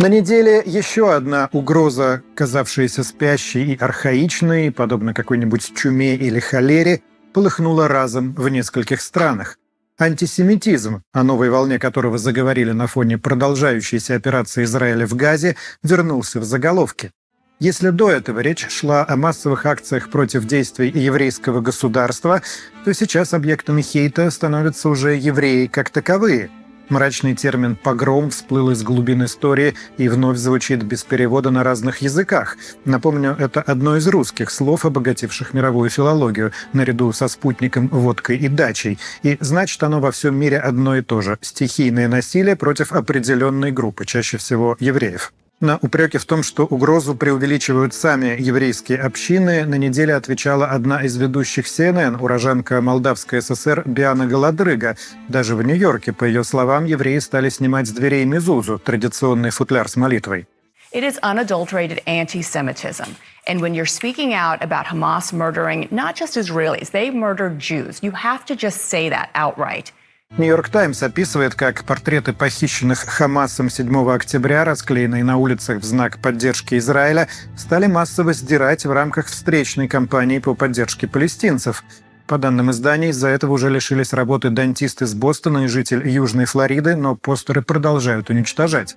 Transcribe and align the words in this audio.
На 0.00 0.08
неделе 0.08 0.62
еще 0.64 1.14
одна 1.14 1.50
угроза, 1.52 2.22
казавшаяся 2.34 3.04
спящей 3.04 3.74
и 3.74 3.76
архаичной, 3.76 4.72
подобно 4.72 5.12
какой-нибудь 5.12 5.74
чуме 5.76 6.16
или 6.16 6.40
холере, 6.40 7.02
полыхнула 7.34 7.86
разом 7.86 8.32
в 8.32 8.48
нескольких 8.48 9.02
странах. 9.02 9.58
Антисемитизм, 9.98 11.02
о 11.12 11.22
новой 11.22 11.50
волне 11.50 11.78
которого 11.78 12.16
заговорили 12.16 12.70
на 12.70 12.86
фоне 12.86 13.18
продолжающейся 13.18 14.14
операции 14.14 14.64
Израиля 14.64 15.06
в 15.06 15.14
Газе, 15.16 15.56
вернулся 15.82 16.40
в 16.40 16.44
заголовки. 16.44 17.10
Если 17.58 17.90
до 17.90 18.10
этого 18.10 18.40
речь 18.40 18.70
шла 18.70 19.04
о 19.06 19.16
массовых 19.16 19.66
акциях 19.66 20.08
против 20.08 20.46
действий 20.46 20.90
еврейского 20.94 21.60
государства, 21.60 22.40
то 22.86 22.94
сейчас 22.94 23.34
объектами 23.34 23.82
хейта 23.82 24.30
становятся 24.30 24.88
уже 24.88 25.14
евреи 25.14 25.66
как 25.66 25.90
таковые– 25.90 26.48
Мрачный 26.90 27.36
термин 27.36 27.76
«погром» 27.76 28.30
всплыл 28.30 28.70
из 28.70 28.82
глубин 28.82 29.24
истории 29.24 29.74
и 29.96 30.08
вновь 30.08 30.38
звучит 30.38 30.82
без 30.82 31.04
перевода 31.04 31.50
на 31.50 31.62
разных 31.62 31.98
языках. 31.98 32.56
Напомню, 32.84 33.36
это 33.38 33.62
одно 33.62 33.96
из 33.96 34.08
русских 34.08 34.50
слов, 34.50 34.84
обогативших 34.84 35.54
мировую 35.54 35.88
филологию, 35.88 36.50
наряду 36.72 37.12
со 37.12 37.28
спутником, 37.28 37.86
водкой 37.88 38.38
и 38.38 38.48
дачей. 38.48 38.98
И 39.22 39.36
значит 39.38 39.80
оно 39.84 40.00
во 40.00 40.10
всем 40.10 40.34
мире 40.34 40.58
одно 40.58 40.96
и 40.96 41.02
то 41.02 41.20
же– 41.20 41.38
стихийное 41.40 42.08
насилие 42.08 42.56
против 42.56 42.92
определенной 42.92 43.70
группы, 43.70 44.04
чаще 44.04 44.38
всего 44.38 44.76
евреев. 44.80 45.32
На 45.60 45.76
упреки 45.76 46.16
в 46.16 46.24
том, 46.24 46.42
что 46.42 46.64
угрозу 46.64 47.14
преувеличивают 47.14 47.92
сами 47.92 48.34
еврейские 48.40 48.98
общины, 48.98 49.66
на 49.66 49.74
неделе 49.74 50.14
отвечала 50.14 50.66
одна 50.66 51.02
из 51.04 51.18
ведущих 51.18 51.66
CNN, 51.66 52.18
уроженка 52.18 52.80
Молдавской 52.80 53.42
ССР 53.42 53.82
Биана 53.84 54.26
Голодрыга. 54.26 54.96
Даже 55.28 55.54
в 55.56 55.62
Нью-Йорке, 55.62 56.14
по 56.14 56.24
ее 56.24 56.44
словам, 56.44 56.86
евреи 56.86 57.18
стали 57.18 57.50
снимать 57.50 57.88
с 57.88 57.90
дверей 57.90 58.24
мезузу, 58.24 58.78
традиционный 58.78 59.50
футляр 59.50 59.86
с 59.90 59.96
молитвой. 59.96 60.46
It 60.94 61.04
is 61.04 61.18
unadulterated 61.22 62.00
anti-Semitism. 62.06 63.14
And 63.46 63.60
when 63.60 63.74
you're 63.74 63.84
speaking 63.84 64.32
out 64.32 64.62
about 64.62 64.86
Hamas 64.86 65.30
murdering 65.30 65.88
not 65.90 66.16
just 66.16 66.38
Israelis, 66.38 66.90
they've 66.90 67.14
murdered 67.14 67.58
Jews, 67.58 68.02
you 68.02 68.12
have 68.12 68.46
to 68.46 68.56
just 68.56 68.88
say 68.88 69.10
that 69.10 69.28
outright. 69.34 69.92
Нью-Йорк 70.38 70.68
Таймс 70.68 71.02
описывает, 71.02 71.56
как 71.56 71.84
портреты 71.84 72.32
похищенных 72.32 73.00
Хамасом 73.00 73.68
7 73.68 74.10
октября, 74.10 74.64
расклеенные 74.64 75.24
на 75.24 75.36
улицах 75.38 75.80
в 75.80 75.84
знак 75.84 76.18
поддержки 76.22 76.78
Израиля, 76.78 77.28
стали 77.56 77.88
массово 77.88 78.32
сдирать 78.32 78.86
в 78.86 78.92
рамках 78.92 79.26
встречной 79.26 79.88
кампании 79.88 80.38
по 80.38 80.54
поддержке 80.54 81.08
палестинцев. 81.08 81.82
По 82.28 82.38
данным 82.38 82.70
изданий, 82.70 83.08
из-за 83.08 83.26
этого 83.26 83.54
уже 83.54 83.70
лишились 83.70 84.12
работы 84.12 84.50
дантист 84.50 85.02
из 85.02 85.14
Бостона 85.14 85.64
и 85.64 85.66
житель 85.66 86.08
Южной 86.08 86.44
Флориды, 86.44 86.94
но 86.94 87.16
постеры 87.16 87.60
продолжают 87.60 88.30
уничтожать. 88.30 88.96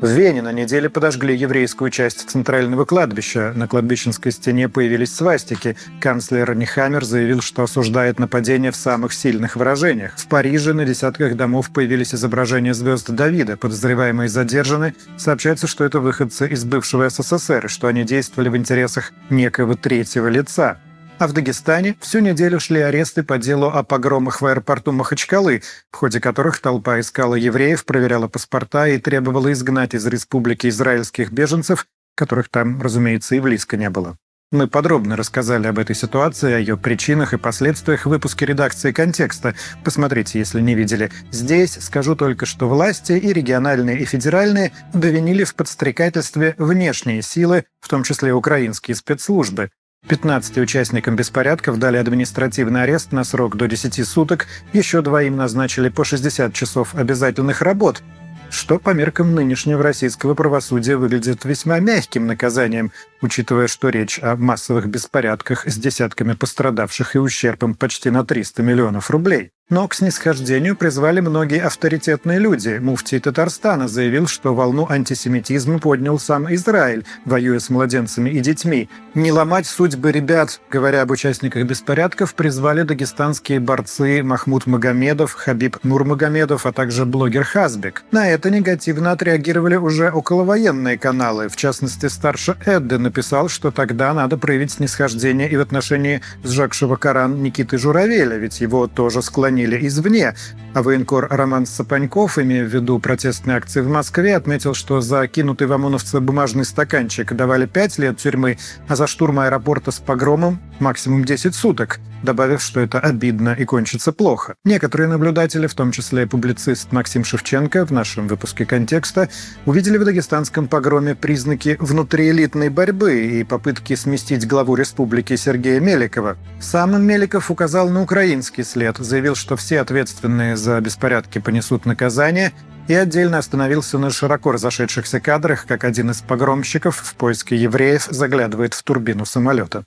В 0.00 0.06
Вене 0.06 0.42
на 0.42 0.52
неделе 0.52 0.88
подожгли 0.88 1.36
еврейскую 1.36 1.90
часть 1.90 2.30
центрального 2.30 2.84
кладбища. 2.84 3.52
На 3.56 3.66
кладбищенской 3.66 4.30
стене 4.30 4.68
появились 4.68 5.12
свастики. 5.12 5.76
Канцлер 6.00 6.54
Нихаммер 6.54 7.04
заявил, 7.04 7.40
что 7.40 7.64
осуждает 7.64 8.20
нападение 8.20 8.70
в 8.70 8.76
самых 8.76 9.12
сильных 9.12 9.56
выражениях. 9.56 10.16
В 10.16 10.28
Париже 10.28 10.72
на 10.72 10.84
десятках 10.84 11.36
домов 11.36 11.72
появились 11.72 12.14
изображения 12.14 12.74
звезд 12.74 13.10
Давида. 13.10 13.56
Подозреваемые 13.56 14.28
задержаны. 14.28 14.94
Сообщается, 15.16 15.66
что 15.66 15.84
это 15.84 15.98
выходцы 15.98 16.48
из 16.48 16.64
бывшего 16.64 17.08
СССР, 17.08 17.66
и 17.66 17.68
что 17.68 17.88
они 17.88 18.04
действовали 18.04 18.50
в 18.50 18.56
интересах 18.56 19.12
некого 19.30 19.76
третьего 19.76 20.28
лица. 20.28 20.78
А 21.18 21.26
в 21.28 21.32
Дагестане 21.32 21.96
всю 22.00 22.18
неделю 22.18 22.58
шли 22.58 22.80
аресты 22.80 23.22
по 23.22 23.38
делу 23.38 23.66
о 23.66 23.82
погромах 23.84 24.40
в 24.40 24.46
аэропорту 24.46 24.92
Махачкалы, 24.92 25.62
в 25.90 25.96
ходе 25.96 26.20
которых 26.20 26.60
толпа 26.60 26.98
искала 26.98 27.36
евреев, 27.36 27.84
проверяла 27.84 28.26
паспорта 28.26 28.88
и 28.88 28.98
требовала 28.98 29.52
изгнать 29.52 29.94
из 29.94 30.04
республики 30.06 30.66
израильских 30.66 31.30
беженцев, 31.30 31.86
которых 32.16 32.48
там, 32.48 32.82
разумеется, 32.82 33.36
и 33.36 33.40
близко 33.40 33.76
не 33.76 33.88
было. 33.88 34.16
Мы 34.52 34.68
подробно 34.68 35.16
рассказали 35.16 35.66
об 35.66 35.78
этой 35.78 35.96
ситуации, 35.96 36.52
о 36.52 36.58
ее 36.58 36.76
причинах 36.76 37.32
и 37.32 37.38
последствиях 37.38 38.04
в 38.04 38.10
выпуске 38.10 38.44
редакции 38.44 38.92
«Контекста». 38.92 39.54
Посмотрите, 39.82 40.38
если 40.38 40.60
не 40.60 40.74
видели. 40.74 41.10
Здесь 41.30 41.78
скажу 41.80 42.16
только, 42.16 42.44
что 42.44 42.68
власти 42.68 43.12
и 43.12 43.32
региональные, 43.32 43.98
и 44.00 44.04
федеральные 44.04 44.72
обвинили 44.92 45.44
в 45.44 45.54
подстрекательстве 45.54 46.54
внешние 46.58 47.22
силы, 47.22 47.64
в 47.80 47.88
том 47.88 48.02
числе 48.02 48.34
украинские 48.34 48.94
спецслужбы. 48.94 49.70
15 50.12 50.58
участникам 50.58 51.16
беспорядков 51.16 51.78
дали 51.78 51.96
административный 51.96 52.82
арест 52.82 53.12
на 53.12 53.24
срок 53.24 53.56
до 53.56 53.66
10 53.66 54.06
суток, 54.06 54.46
еще 54.72 55.00
двоим 55.00 55.36
назначили 55.36 55.88
по 55.88 56.04
60 56.04 56.52
часов 56.52 56.94
обязательных 56.94 57.62
работ, 57.62 58.02
что 58.50 58.78
по 58.78 58.90
меркам 58.90 59.34
нынешнего 59.34 59.82
российского 59.82 60.34
правосудия 60.34 60.96
выглядит 60.96 61.44
весьма 61.46 61.78
мягким 61.78 62.26
наказанием, 62.26 62.92
учитывая, 63.22 63.68
что 63.68 63.88
речь 63.88 64.18
о 64.20 64.36
массовых 64.36 64.86
беспорядках 64.86 65.66
с 65.66 65.76
десятками 65.78 66.34
пострадавших 66.34 67.16
и 67.16 67.18
ущербом 67.18 67.74
почти 67.74 68.10
на 68.10 68.22
300 68.22 68.62
миллионов 68.62 69.08
рублей. 69.08 69.52
Но 69.72 69.88
к 69.88 69.94
снисхождению 69.94 70.76
призвали 70.76 71.20
многие 71.20 71.62
авторитетные 71.62 72.38
люди. 72.38 72.78
Муфтий 72.78 73.18
Татарстана 73.18 73.88
заявил, 73.88 74.26
что 74.26 74.54
волну 74.54 74.86
антисемитизма 74.86 75.78
поднял 75.78 76.18
сам 76.18 76.52
Израиль, 76.54 77.06
воюя 77.24 77.58
с 77.58 77.70
младенцами 77.70 78.28
и 78.28 78.40
детьми. 78.40 78.90
Не 79.14 79.32
ломать 79.32 79.66
судьбы 79.66 80.12
ребят, 80.12 80.60
говоря 80.70 81.00
об 81.00 81.10
участниках 81.10 81.64
беспорядков, 81.64 82.34
призвали 82.34 82.82
дагестанские 82.82 83.60
борцы 83.60 84.22
Махмуд 84.22 84.66
Магомедов, 84.66 85.32
Хабиб 85.32 85.78
Нурмагомедов, 85.82 86.66
а 86.66 86.72
также 86.72 87.06
блогер 87.06 87.44
Хазбек. 87.44 88.04
На 88.10 88.28
это 88.28 88.50
негативно 88.50 89.12
отреагировали 89.12 89.76
уже 89.76 90.10
околовоенные 90.10 90.98
каналы. 90.98 91.48
В 91.48 91.56
частности, 91.56 92.10
старше 92.10 92.56
Эдды 92.66 92.98
написал, 92.98 93.48
что 93.48 93.70
тогда 93.70 94.12
надо 94.12 94.36
проявить 94.36 94.72
снисхождение 94.72 95.50
и 95.50 95.56
в 95.56 95.62
отношении 95.62 96.20
сжегшего 96.44 96.96
Коран 96.96 97.42
Никиты 97.42 97.78
Журавеля, 97.78 98.36
ведь 98.36 98.60
его 98.60 98.86
тоже 98.86 99.22
склонили 99.22 99.61
звонили 99.62 99.86
извне, 99.86 100.34
а 100.74 100.82
военкор 100.82 101.28
Роман 101.30 101.66
Сапаньков, 101.66 102.38
имея 102.38 102.64
в 102.64 102.68
виду 102.68 102.98
протестные 102.98 103.56
акции 103.56 103.80
в 103.80 103.88
Москве, 103.88 104.36
отметил, 104.36 104.74
что 104.74 105.00
за 105.00 105.26
кинутый 105.28 105.66
в 105.66 105.72
ОМОНовца 105.72 106.20
бумажный 106.20 106.64
стаканчик 106.64 107.32
давали 107.34 107.66
5 107.66 107.98
лет 107.98 108.18
тюрьмы, 108.18 108.58
а 108.88 108.96
за 108.96 109.06
штурм 109.06 109.40
аэропорта 109.40 109.90
с 109.90 109.98
погромом 109.98 110.60
максимум 110.80 111.24
10 111.24 111.54
суток, 111.54 112.00
добавив, 112.22 112.60
что 112.62 112.80
это 112.80 112.98
обидно 112.98 113.54
и 113.58 113.64
кончится 113.64 114.12
плохо. 114.12 114.54
Некоторые 114.64 115.08
наблюдатели, 115.08 115.66
в 115.66 115.74
том 115.74 115.92
числе 115.92 116.26
публицист 116.26 116.92
Максим 116.92 117.24
Шевченко 117.24 117.86
в 117.86 117.92
нашем 117.92 118.28
выпуске 118.28 118.64
«Контекста», 118.64 119.28
увидели 119.66 119.98
в 119.98 120.04
дагестанском 120.04 120.68
погроме 120.68 121.14
признаки 121.14 121.76
внутриэлитной 121.78 122.68
борьбы 122.68 123.26
и 123.26 123.44
попытки 123.44 123.94
сместить 123.94 124.46
главу 124.46 124.74
республики 124.74 125.36
Сергея 125.36 125.80
Меликова. 125.80 126.36
Сам 126.60 127.00
Меликов 127.02 127.50
указал 127.50 127.88
на 127.88 128.02
украинский 128.02 128.64
след, 128.64 128.96
заявил, 128.98 129.34
что 129.42 129.56
все 129.56 129.80
ответственные 129.80 130.56
за 130.56 130.80
беспорядки 130.80 131.40
понесут 131.40 131.84
наказание, 131.84 132.52
и 132.86 132.94
отдельно 132.94 133.38
остановился 133.38 133.98
на 133.98 134.10
широко 134.10 134.52
разошедшихся 134.52 135.18
кадрах, 135.18 135.66
как 135.66 135.82
один 135.82 136.10
из 136.10 136.20
погромщиков 136.20 136.96
в 136.96 137.16
поиске 137.16 137.56
евреев 137.56 138.06
заглядывает 138.08 138.74
в 138.74 138.82
турбину 138.84 139.24
самолета. 139.24 139.84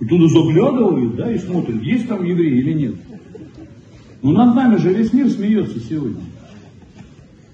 И 0.00 0.04
туда 0.04 0.28
заглядывают, 0.28 1.16
да, 1.16 1.32
и 1.32 1.38
смотрят, 1.38 1.82
есть 1.82 2.08
там 2.08 2.24
евреи 2.24 2.58
или 2.58 2.72
нет. 2.74 2.94
Ну 4.22 4.32
над 4.32 4.54
нами 4.54 4.76
же 4.76 4.92
весь 4.92 5.14
мир 5.14 5.30
смеется 5.30 5.80
сегодня. 5.80 6.22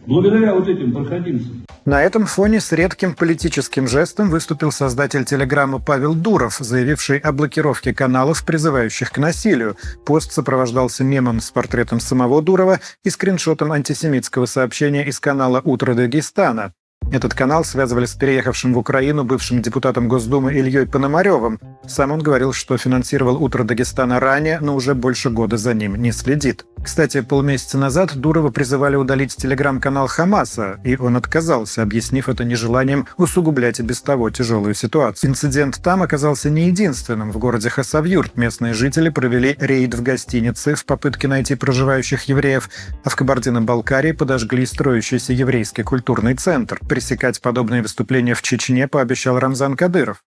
Благодаря 0.05 0.53
вот 0.53 0.67
этим 0.67 0.93
проходимцам. 0.93 1.66
На 1.87 2.03
этом 2.03 2.27
фоне 2.27 2.61
с 2.61 2.73
редким 2.73 3.15
политическим 3.15 3.87
жестом 3.87 4.29
выступил 4.29 4.73
создатель 4.73 5.25
телеграммы 5.25 5.79
Павел 5.79 6.15
Дуров, 6.17 6.57
заявивший 6.59 7.19
о 7.19 7.31
блокировке 7.31 7.95
каналов, 7.95 8.45
призывающих 8.45 9.13
к 9.13 9.19
насилию. 9.19 9.77
Пост 10.05 10.33
сопровождался 10.33 11.05
мемом 11.05 11.41
с 11.41 11.53
портретом 11.53 12.01
самого 12.01 12.43
Дурова 12.43 12.81
и 13.05 13.11
скриншотом 13.11 13.71
антисемитского 13.71 14.47
сообщения 14.47 15.07
из 15.07 15.21
канала 15.21 15.61
«Утро 15.65 15.95
Дагестана». 15.95 16.75
Этот 17.13 17.35
канал 17.35 17.65
связывали 17.65 18.05
с 18.05 18.15
переехавшим 18.15 18.75
в 18.75 18.79
Украину 18.79 19.23
бывшим 19.23 19.63
депутатом 19.63 20.09
Госдумы 20.09 20.53
Ильей 20.53 20.87
Пономаревым. 20.87 21.61
Сам 21.87 22.11
он 22.11 22.21
говорил, 22.21 22.53
что 22.53 22.77
финансировал 22.77 23.43
«Утро 23.43 23.63
Дагестана» 23.63 24.19
ранее, 24.19 24.59
но 24.61 24.75
уже 24.75 24.95
больше 24.95 25.31
года 25.31 25.57
за 25.57 25.73
ним 25.73 25.95
не 25.97 26.11
следит. 26.11 26.67
Кстати, 26.83 27.21
полмесяца 27.21 27.79
назад 27.79 28.17
Дурова 28.17 28.51
призывали 28.51 28.97
удалить 28.97 29.35
телеграм-канал 29.35 30.07
Хамаса, 30.07 30.79
и 30.85 30.97
он 30.97 31.17
отказался, 31.17 31.83
объяснив 31.83 32.29
это 32.29 32.45
нежеланием 32.45 33.07
усугублять 33.17 33.81
и 33.81 33.83
без 33.83 34.01
того 34.03 34.31
тяжелую 34.31 34.75
ситуацию. 34.75 35.31
Инцидент 35.31 35.81
там 35.83 36.03
оказался 36.03 36.51
не 36.51 36.67
единственным. 36.67 37.33
В 37.33 37.39
городе 37.39 37.71
Хасавюрт 37.71 38.37
местные 38.37 38.75
жители 38.75 39.09
провели 39.09 39.57
рейд 39.59 39.95
в 39.95 40.03
гостинице 40.03 40.75
в 40.75 40.85
попытке 40.85 41.29
найти 41.29 41.55
проживающих 41.55 42.25
евреев, 42.25 42.69
а 43.03 43.11
в 43.11 43.17
Кабардино-Балкарии 43.17 44.13
подожгли 44.13 44.67
строящийся 44.67 45.33
еврейский 45.33 45.83
культурный 45.83 46.35
центр. 46.35 46.79
Пресекать 46.97 47.43
подобные 47.43 47.83
выступления 47.83 48.33
в 48.33 48.41
Чечне 48.41 48.89
пообещал 48.89 49.39
Рамзан 49.39 49.77
Кадыров. 49.77 50.25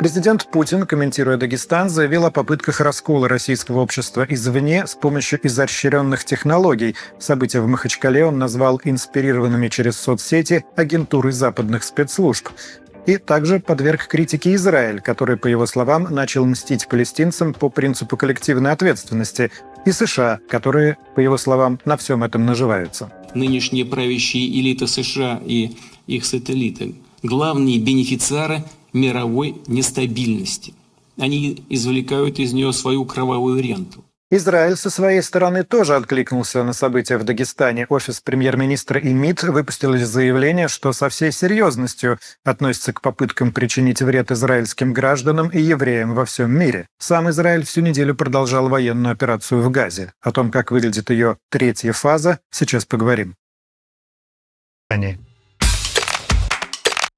Президент 0.00 0.50
Путин, 0.50 0.86
комментируя 0.86 1.36
Дагестан, 1.36 1.90
заявил 1.90 2.24
о 2.24 2.30
попытках 2.30 2.80
раскола 2.80 3.28
российского 3.28 3.80
общества 3.80 4.24
извне 4.30 4.86
с 4.86 4.94
помощью 4.94 5.38
изощренных 5.46 6.24
технологий. 6.24 6.96
События 7.18 7.60
в 7.60 7.66
Махачкале 7.66 8.24
он 8.24 8.38
назвал 8.38 8.80
инспирированными 8.82 9.68
через 9.68 9.96
соцсети 9.96 10.64
агентурой 10.74 11.32
западных 11.32 11.84
спецслужб. 11.84 12.48
И 13.06 13.16
также 13.16 13.60
подверг 13.60 14.06
критике 14.06 14.54
Израиль, 14.54 15.00
который, 15.00 15.36
по 15.36 15.46
его 15.46 15.66
словам, 15.66 16.08
начал 16.10 16.44
мстить 16.44 16.86
палестинцам 16.88 17.54
по 17.54 17.68
принципу 17.70 18.16
коллективной 18.16 18.72
ответственности, 18.72 19.50
и 19.86 19.92
США, 19.92 20.40
которые, 20.48 20.98
по 21.14 21.20
его 21.20 21.38
словам, 21.38 21.80
на 21.84 21.96
всем 21.96 22.22
этом 22.22 22.44
наживаются. 22.44 23.12
Нынешние 23.34 23.84
правящие 23.84 24.48
элиты 24.60 24.86
США 24.86 25.40
и 25.44 25.76
их 26.06 26.24
сателлиты– 26.24 26.94
главные 27.22 27.78
бенефициары 27.78 28.64
мировой 28.92 29.56
нестабильности. 29.66 30.74
Они 31.16 31.64
извлекают 31.68 32.38
из 32.38 32.52
нее 32.52 32.72
свою 32.72 33.04
кровавую 33.04 33.62
ренту. 33.62 34.04
Израиль 34.32 34.76
со 34.76 34.90
своей 34.90 35.22
стороны 35.22 35.64
тоже 35.64 35.96
откликнулся 35.96 36.62
на 36.62 36.72
события 36.72 37.18
в 37.18 37.24
Дагестане. 37.24 37.86
Офис 37.88 38.20
премьер-министра 38.20 39.00
и 39.00 39.12
МИД 39.12 39.42
выпустили 39.44 39.98
заявление, 39.98 40.68
что 40.68 40.92
со 40.92 41.08
всей 41.08 41.32
серьезностью 41.32 42.18
относится 42.44 42.92
к 42.92 43.00
попыткам 43.00 43.50
причинить 43.50 44.02
вред 44.02 44.30
израильским 44.30 44.92
гражданам 44.92 45.48
и 45.48 45.60
евреям 45.60 46.14
во 46.14 46.24
всем 46.24 46.56
мире. 46.56 46.86
Сам 46.98 47.28
Израиль 47.30 47.64
всю 47.64 47.80
неделю 47.80 48.14
продолжал 48.14 48.68
военную 48.68 49.12
операцию 49.12 49.62
в 49.62 49.70
Газе. 49.72 50.12
О 50.20 50.30
том, 50.30 50.52
как 50.52 50.70
выглядит 50.70 51.10
ее 51.10 51.36
третья 51.50 51.92
фаза, 51.92 52.38
сейчас 52.52 52.84
поговорим. 52.84 53.34
Они. 54.88 55.18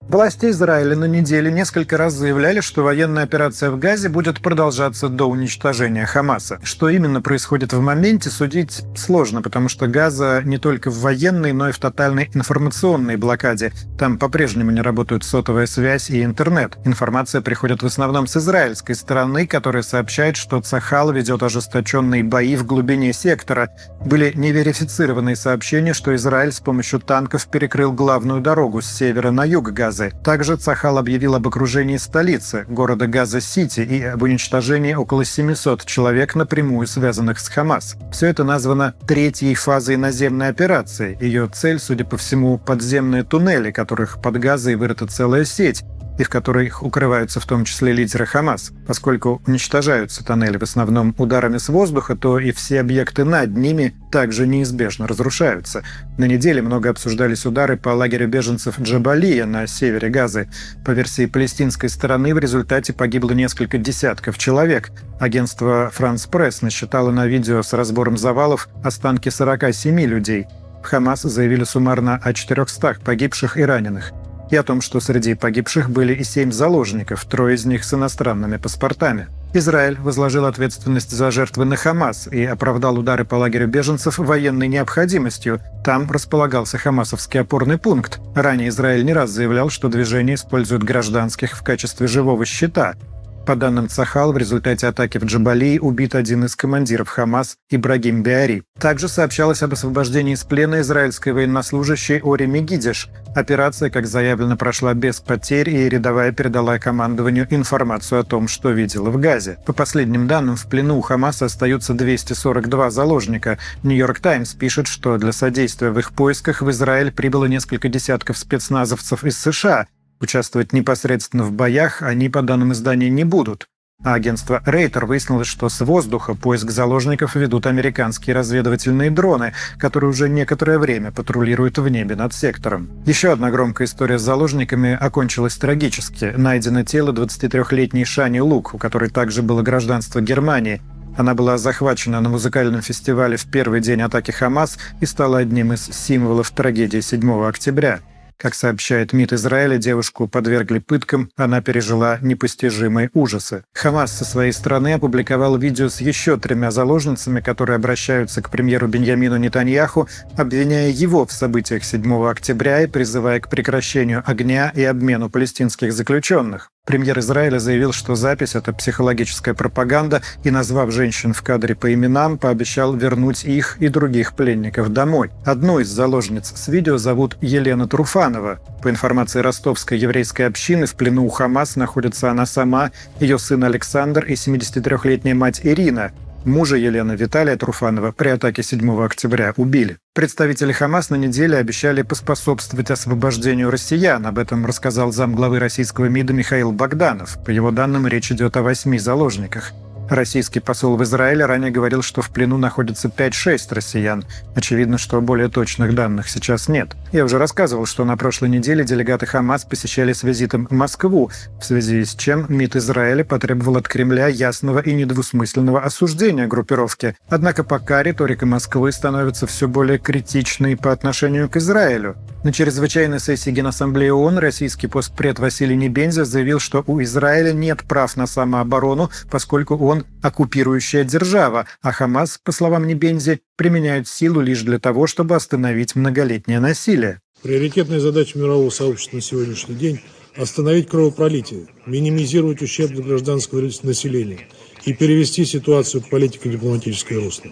Власти 0.09 0.47
Израиля 0.51 0.97
на 0.97 1.05
неделе 1.05 1.51
несколько 1.51 1.97
раз 1.97 2.13
заявляли, 2.13 2.61
что 2.61 2.83
военная 2.83 3.23
операция 3.23 3.71
в 3.71 3.79
Газе 3.79 4.09
будет 4.09 4.43
продолжаться 4.43 5.09
до 5.09 5.27
уничтожения 5.27 6.05
Хамаса. 6.07 6.59
Что 6.65 6.89
именно 6.89 7.23
происходит 7.23 7.73
в 7.73 7.81
моменте, 7.81 8.29
судить 8.29 8.83
сложно, 8.97 9.43
потому 9.43 9.69
что 9.69 9.87
Газа 9.87 10.43
не 10.45 10.59
только 10.59 10.91
в 10.91 10.99
военной, 10.99 11.53
но 11.53 11.69
и 11.69 11.73
в 11.73 11.79
тотальной 11.79 12.31
информационной 12.35 13.17
блокаде. 13.17 13.73
Там 13.97 14.19
по-прежнему 14.19 14.73
не 14.73 14.83
работают 14.83 15.23
сотовая 15.25 15.67
связь 15.67 16.11
и 16.11 16.25
интернет. 16.25 16.77
Информация 16.85 17.41
приходит 17.41 17.83
в 17.83 17.87
основном 17.87 18.27
с 18.27 18.37
израильской 18.37 18.97
стороны, 18.97 19.47
которая 19.47 19.85
сообщает, 19.85 20.37
что 20.37 20.61
Цахал 20.61 21.13
ведет 21.13 21.43
ожесточенные 21.43 22.25
бои 22.25 22.57
в 22.57 22.67
глубине 22.67 23.13
сектора. 23.13 23.71
Были 24.05 24.33
неверифицированные 24.35 25.37
сообщения, 25.37 25.95
что 25.95 26.15
Израиль 26.17 26.53
с 26.53 26.61
помощью 26.61 27.01
танков 27.01 27.47
перекрыл 27.47 27.93
главную 27.93 28.41
дорогу 28.41 28.83
с 28.83 28.87
севера 28.87 29.31
на 29.31 29.45
юг 29.45 29.71
Газы 29.71 29.92
Газы. 29.93 30.13
Также 30.25 30.57
Цахал 30.57 30.97
объявил 30.97 31.35
об 31.35 31.47
окружении 31.47 31.99
столицы, 31.99 32.65
города 32.69 33.07
Газа-Сити, 33.07 33.81
и 33.81 34.03
об 34.03 34.23
уничтожении 34.23 34.95
около 34.95 35.25
700 35.25 35.85
человек, 35.85 36.35
напрямую 36.35 36.87
связанных 36.87 37.39
с 37.39 37.49
Хамас. 37.49 37.97
Все 38.11 38.29
это 38.29 38.43
названо 38.43 38.95
третьей 39.07 39.55
фазой 39.55 39.97
наземной 39.97 40.49
операции. 40.49 41.19
Ее 41.21 41.47
цель, 41.53 41.79
судя 41.79 42.07
по 42.07 42.17
всему, 42.17 42.59
подземные 42.59 43.23
туннели, 43.23 43.71
которых 43.71 44.21
под 44.23 44.39
Газой 44.39 44.77
вырыта 44.77 45.07
целая 45.07 45.45
сеть, 45.45 45.85
и 46.19 46.25
в 46.25 46.29
которых 46.29 46.83
укрываются 46.83 47.41
в 47.41 47.47
том 47.47 47.65
числе 47.65 47.93
лидеры 47.93 48.27
Хамас. 48.27 48.73
Поскольку 48.87 49.43
уничтожаются 49.47 50.25
тоннели 50.25 50.59
в 50.59 50.63
основном 50.63 51.15
ударами 51.19 51.59
с 51.59 51.69
воздуха, 51.69 52.17
то 52.17 52.39
и 52.39 52.53
все 52.53 52.81
объекты 52.81 53.25
над 53.25 53.57
ними 53.57 53.95
также 54.11 54.47
неизбежно 54.47 55.07
разрушаются. 55.07 55.83
На 56.19 56.25
неделе 56.25 56.63
много 56.63 56.91
обсуждались 56.91 57.47
удары 57.47 57.77
по 57.77 57.91
лагерю 57.91 58.29
беженцев 58.29 58.79
Джабалия 58.81 59.47
на 59.47 59.67
севере 59.67 60.11
Газы. 60.11 60.49
По 60.85 60.91
версии 60.91 61.27
палестинской 61.27 61.89
стороны, 61.89 62.35
в 62.35 62.39
результате 62.39 62.93
погибло 62.93 63.31
несколько 63.31 63.79
десятков 63.79 64.39
человек. 64.39 64.91
Агентство 65.19 65.91
«Франс 65.93 66.27
Пресс» 66.27 66.63
насчитало 66.63 67.11
на 67.11 67.27
видео 67.27 67.63
с 67.63 67.73
разбором 67.73 68.17
завалов 68.17 68.69
останки 68.85 69.29
47 69.29 70.01
людей. 70.03 70.47
В 70.83 70.87
Хамас 70.87 71.23
заявили 71.23 71.65
суммарно 71.65 72.17
о 72.17 72.35
400 72.35 72.99
погибших 73.05 73.57
и 73.57 73.63
раненых 73.63 74.13
и 74.53 74.57
о 74.57 74.63
том, 74.63 74.83
что 74.83 75.01
среди 75.01 75.35
погибших 75.35 75.91
были 75.91 76.13
и 76.13 76.25
семь 76.25 76.53
заложников, 76.53 77.25
трое 77.25 77.57
из 77.57 77.65
них 77.65 77.85
с 77.85 77.95
иностранными 77.95 78.59
паспортами. 78.59 79.29
Израиль 79.55 79.99
возложил 79.99 80.45
ответственность 80.45 81.11
за 81.11 81.31
жертвы 81.31 81.65
на 81.65 81.77
Хамас 81.77 82.27
и 82.27 82.45
оправдал 82.45 82.99
удары 82.99 83.25
по 83.25 83.37
лагерю 83.37 83.67
беженцев 83.67 84.19
военной 84.19 84.69
необходимостью. 84.69 85.61
Там 85.85 86.11
располагался 86.11 86.79
хамасовский 86.79 87.41
опорный 87.41 87.79
пункт. 87.79 88.21
Ранее 88.35 88.69
Израиль 88.69 89.05
не 89.05 89.13
раз 89.13 89.31
заявлял, 89.31 89.71
что 89.71 89.89
движение 89.89 90.37
использует 90.37 90.83
гражданских 90.83 91.57
в 91.57 91.63
качестве 91.63 92.07
живого 92.07 92.45
щита, 92.45 92.95
по 93.45 93.57
данным 93.57 93.89
Цахал, 93.89 94.33
в 94.33 94.39
результате 94.39 94.87
атаки 94.87 95.19
в 95.19 95.25
Джабалии 95.25 95.79
убит 95.79 96.15
один 96.15 96.45
из 96.45 96.57
командиров 96.57 97.09
Хамас 97.09 97.57
Ибрагим 97.71 98.23
Биари. 98.23 98.63
Также 98.79 99.09
сообщалось 99.09 99.63
об 99.63 99.73
освобождении 99.73 100.35
из 100.35 100.45
плена 100.45 100.81
израильской 100.81 101.33
военнослужащей 101.33 102.21
Ори 102.23 102.47
Мегидиш. 102.47 103.09
Операция, 103.35 103.91
как 103.91 104.07
заявлено, 104.07 104.57
прошла 104.57 104.95
без 104.95 105.21
потерь, 105.21 105.71
и 105.71 105.89
рядовая 105.89 106.33
передала 106.33 106.79
командованию 106.79 107.47
информацию 107.51 108.21
о 108.21 108.25
том, 108.25 108.49
что 108.49 108.71
видела 108.71 109.11
в 109.11 109.19
Газе. 109.19 109.59
По 109.67 109.73
последним 109.73 110.27
данным, 110.27 110.57
в 110.57 110.67
плену 110.69 110.99
у 110.99 111.01
Хамаса 111.01 111.47
остаются 111.47 111.95
242 111.95 112.91
заложника. 112.91 113.59
Нью-Йорк 113.83 114.21
Таймс 114.21 114.55
пишет, 114.55 114.87
что 114.87 115.19
для 115.19 115.33
содействия 115.33 115.91
в 115.91 115.99
их 115.99 116.13
поисках 116.13 116.63
в 116.63 116.71
Израиль 116.71 117.13
прибыло 117.13 117.47
несколько 117.47 117.89
десятков 117.89 118.39
спецназовцев 118.39 119.25
из 119.25 119.39
США, 119.39 119.87
Участвовать 120.23 120.73
непосредственно 120.73 121.43
в 121.43 121.51
боях 121.51 122.01
они, 122.01 122.29
по 122.29 122.43
данным 122.43 122.73
издания, 122.73 123.11
не 123.11 123.25
будут. 123.25 123.67
А 124.05 124.15
агентство 124.15 124.63
Рейтер 124.65 125.05
выяснило, 125.05 125.45
что 125.45 125.69
с 125.69 125.81
воздуха 125.81 126.35
поиск 126.35 126.71
заложников 126.71 127.35
ведут 127.35 127.67
американские 127.67 128.37
разведывательные 128.37 129.11
дроны, 129.11 129.53
которые 129.79 130.11
уже 130.11 130.29
некоторое 130.29 130.79
время 130.79 131.11
патрулируют 131.11 131.79
в 131.79 131.89
небе 131.89 132.15
над 132.15 132.33
сектором. 132.35 132.89
Еще 133.05 133.33
одна 133.33 133.51
громкая 133.51 133.87
история 133.87 134.19
с 134.19 134.23
заложниками 134.23 134.93
окончилась 134.93 135.57
трагически. 135.57 136.33
Найдено 136.37 136.85
тело 136.85 137.13
23-летней 137.13 138.05
Шани 138.05 138.39
Лук, 138.39 138.75
у 138.75 138.79
которой 138.79 139.11
также 139.11 139.43
было 139.43 139.63
гражданство 139.63 140.21
Германии. 140.21 140.81
Она 141.17 141.35
была 141.35 141.59
захвачена 141.59 142.21
на 142.21 142.29
музыкальном 142.29 142.81
фестивале 142.81 143.37
в 143.37 143.47
первый 143.47 143.81
день 143.81 144.03
атаки 144.03 144.31
Хамас 144.31 144.79
и 145.01 145.07
стала 145.07 145.39
одним 145.39 145.73
из 145.73 145.85
символов 145.85 146.51
трагедии 146.51 147.01
7 147.01 147.45
октября. 147.45 148.01
Как 148.43 148.57
сообщает 148.57 149.13
МИД 149.13 149.35
Израиля, 149.35 149.79
девушку 149.79 150.27
подвергли 150.27 150.81
пыткам, 150.81 151.31
она 151.37 151.61
пережила 151.61 152.19
непостижимые 152.21 153.09
ужасы. 153.15 153.63
Хамас 153.73 154.11
со 154.11 154.25
своей 154.25 154.51
стороны 154.51 154.95
опубликовал 154.95 155.57
видео 155.57 155.89
с 155.89 156.01
еще 156.01 156.37
тремя 156.37 156.73
заложницами, 156.73 157.41
которые 157.41 157.77
обращаются 157.77 158.43
к 158.43 158.51
премьеру 158.51 158.89
Беньямину 158.89 159.37
Нетаньяху, 159.37 160.09
обвиняя 160.37 160.91
его 160.91 161.25
в 161.25 161.31
событиях 161.31 161.85
7 161.85 162.29
октября 162.29 162.83
и 162.83 162.89
призывая 162.89 163.39
к 163.39 163.49
прекращению 163.49 164.25
огня 164.27 164.73
и 164.75 164.83
обмену 164.83 165.31
палестинских 165.31 165.93
заключенных. 165.93 166.73
Премьер 166.85 167.17
Израиля 167.21 167.61
заявил, 167.61 167.93
что 167.93 168.17
запись– 168.17 168.55
это 168.57 168.73
психологическая 168.73 169.55
пропаганда, 169.55 170.21
и, 170.43 170.51
назвав 170.51 170.91
женщин 170.91 171.33
в 171.33 171.41
кадре 171.41 171.77
по 171.77 171.95
именам, 171.95 172.39
пообещал 172.39 172.97
вернуть 172.97 173.45
их 173.45 173.77
и 173.79 173.87
других 173.87 174.35
пленников 174.35 174.93
домой. 174.93 175.31
Одну 175.45 175.79
из 175.79 175.87
заложниц 175.87 176.53
с 176.53 176.67
видео 176.67 176.99
зовут 176.99 177.37
Елена 177.41 177.87
Труфанова. 177.87 178.59
По 178.83 178.91
информации 178.91 179.39
ростовской 179.39 179.97
еврейской 179.97 180.43
общины, 180.43 180.87
в 180.87 180.97
плену 180.97 181.25
у 181.25 181.29
Хамас 181.29 181.77
находится 181.77 182.33
она 182.33 182.47
сама, 182.47 182.91
ее 183.21 183.39
сын 183.39 183.63
Александр 183.63 184.25
и 184.25 184.33
73-летняя 184.33 185.35
мать 185.35 185.61
Ирина. 185.63 186.11
Мужа 186.45 186.77
Елены 186.77 187.13
Виталия 187.13 187.57
Труфанова 187.57 188.11
при 188.11 188.31
атаке 188.31 188.65
7 188.65 189.05
октября 189.05 189.55
убили. 189.57 189.99
Представители 190.13 190.73
Хамас 190.73 191.09
на 191.09 191.15
неделе 191.15 191.57
обещали 191.57 192.03
поспособствовать 192.03 192.91
освобождению 192.91 193.71
россиян. 193.71 194.27
Об 194.27 194.39
этом 194.39 194.67
рассказал 194.67 195.13
замглавы 195.13 195.61
российского 195.61 196.07
МИДа 196.07 196.33
Михаил 196.33 196.73
Богданов. 196.73 197.39
По 197.45 197.51
его 197.51 197.71
данным, 197.71 198.09
речь 198.09 198.33
идет 198.33 198.57
о 198.57 198.63
восьми 198.63 198.99
заложниках. 198.99 199.73
Российский 200.13 200.61
посол 200.61 200.99
в 200.99 201.03
Израиле 201.05 201.47
ранее 201.47 201.71
говорил, 201.71 202.03
что 202.03 202.21
в 202.21 202.29
плену 202.29 202.59
находится 202.59 203.09
5-6 203.09 203.75
россиян. 203.75 204.27
Очевидно, 204.55 204.99
что 204.99 205.19
более 205.23 205.49
точных 205.49 205.95
данных 205.95 206.29
сейчас 206.29 206.69
нет. 206.69 206.95
Я 207.13 207.25
уже 207.25 207.39
рассказывал, 207.39 207.87
что 207.87 208.05
на 208.05 208.19
прошлой 208.19 208.51
неделе 208.51 208.85
делегаты 208.85 209.25
Хамас 209.25 209.65
посещали 209.65 210.13
с 210.13 210.23
визитом 210.23 210.69
Москву, 210.69 211.31
в 211.59 211.65
связи 211.65 212.05
с 212.05 212.15
чем 212.15 212.45
МИД 212.51 212.77
Израиля 212.77 213.25
потребовал 213.25 213.79
от 213.79 213.89
Кремля 213.89 214.27
ясного 214.27 214.81
и 214.81 214.93
недвусмысленного 214.93 215.81
осуждения 215.83 216.47
группировки. 216.47 217.17
Однако 217.31 217.65
пока 217.65 218.03
риторика 218.03 218.45
Москвы 218.45 218.93
становится 218.93 219.47
все 219.47 219.67
более 219.67 219.99
критичной 219.99 220.77
по 220.77 220.93
отношению 220.93 221.49
к 221.49 221.57
Израилю. 221.57 222.17
На 222.45 222.53
чрезвычайной 222.53 223.21
сессии 223.21 223.51
Генассамблеи 223.51 224.11
ООН 224.11 224.39
российский 224.39 224.89
постпред 224.89 225.39
Василий 225.39 225.77
Небензя 225.77 226.25
заявил, 226.25 226.59
что 226.59 226.83
у 226.89 227.01
Израиля 227.01 227.53
нет 227.53 227.85
прав 227.85 228.17
на 228.17 228.27
самооборону, 228.27 229.11
поскольку 229.31 229.77
он 229.77 230.02
оккупирующая 230.23 231.05
держава, 231.05 231.67
а 231.81 231.93
Хамас, 231.93 232.39
по 232.43 232.53
словам 232.53 232.87
Небензи, 232.87 233.41
применяют 233.57 234.09
силу 234.09 234.41
лишь 234.41 234.63
для 234.63 234.79
того, 234.79 235.07
чтобы 235.07 235.37
остановить 235.37 235.95
многолетнее 235.95 236.61
насилие. 236.61 237.21
Приоритетная 237.43 238.01
задача 238.01 238.39
мирового 238.39 238.71
сообщества 238.71 239.17
на 239.17 239.23
сегодняшний 239.23 239.75
день 239.75 240.01
остановить 240.37 240.89
кровопролитие, 240.89 241.67
минимизировать 241.87 242.63
ущерб 242.63 242.93
для 242.93 243.03
гражданского 243.03 243.61
населения 243.83 244.49
и 244.85 244.93
перевести 244.93 245.45
ситуацию 245.45 246.03
в 246.03 246.09
политико-дипломатическое 246.09 247.21
русло. 247.21 247.51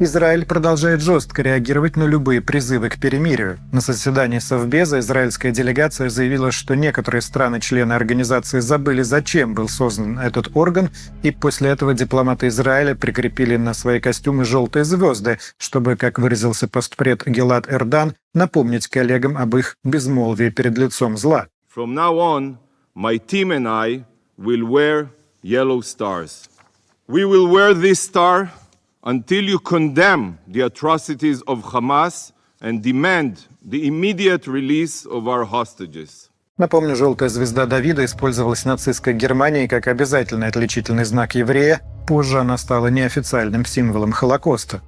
Израиль 0.00 0.46
продолжает 0.46 1.00
жестко 1.00 1.42
реагировать 1.42 1.96
на 1.96 2.04
любые 2.04 2.40
призывы 2.40 2.88
к 2.88 3.00
перемирию. 3.00 3.58
На 3.72 3.80
заседании 3.80 4.38
Совбеза 4.38 5.00
израильская 5.00 5.50
делегация 5.50 6.08
заявила, 6.08 6.52
что 6.52 6.76
некоторые 6.76 7.20
страны-члены 7.20 7.92
организации 7.92 8.60
забыли, 8.60 9.02
зачем 9.02 9.54
был 9.54 9.68
создан 9.68 10.18
этот 10.20 10.50
орган, 10.54 10.90
и 11.24 11.32
после 11.32 11.70
этого 11.70 11.94
дипломаты 11.94 12.46
Израиля 12.46 12.94
прикрепили 12.94 13.56
на 13.56 13.74
свои 13.74 13.98
костюмы 13.98 14.44
желтые 14.44 14.84
звезды, 14.84 15.38
чтобы, 15.56 15.96
как 15.96 16.20
выразился 16.20 16.68
постпред 16.68 17.26
Гелат 17.26 17.68
Эрдан, 17.68 18.14
напомнить 18.34 18.86
коллегам 18.86 19.36
об 19.36 19.56
их 19.56 19.76
безмолвии 19.82 20.50
перед 20.50 20.78
лицом 20.78 21.16
зла. 21.16 21.48
From 21.74 21.92
now 21.94 22.18
on, 22.18 22.56
my 22.94 23.18
team 23.18 23.50
and 23.50 23.66
I 23.66 24.04
will 24.38 24.64
wear 24.64 25.08
yellow 25.42 25.80
stars. 25.80 26.48
We 27.10 27.24
will 27.24 27.48
wear 27.48 27.72
this 27.72 28.00
star 28.00 28.52
until 29.02 29.42
you 29.42 29.58
condemn 29.58 30.36
the 30.46 30.60
atrocities 30.60 31.40
of 31.46 31.64
Hamas 31.72 32.32
and 32.60 32.82
demand 32.82 33.46
the 33.62 33.86
immediate 33.86 34.46
release 34.46 35.06
of 35.06 35.26
our 35.26 35.46
hostages. 35.46 36.28
Напомню, 36.58 36.94
желтая 36.96 37.30
звезда 37.30 37.64
Давида 37.64 38.04
использовалась 38.04 38.66
нацистской 38.66 39.14
Германией 39.14 39.68
как 39.68 39.86
обязательный 39.86 40.48
отличительный 40.48 41.04
знак 41.04 41.34
еврея. 41.34 41.80
Позже 42.06 42.40
она 42.40 42.58
стала 42.58 42.88
неофициальным 42.88 43.64
символом 43.64 44.12
Холокоста. 44.12 44.82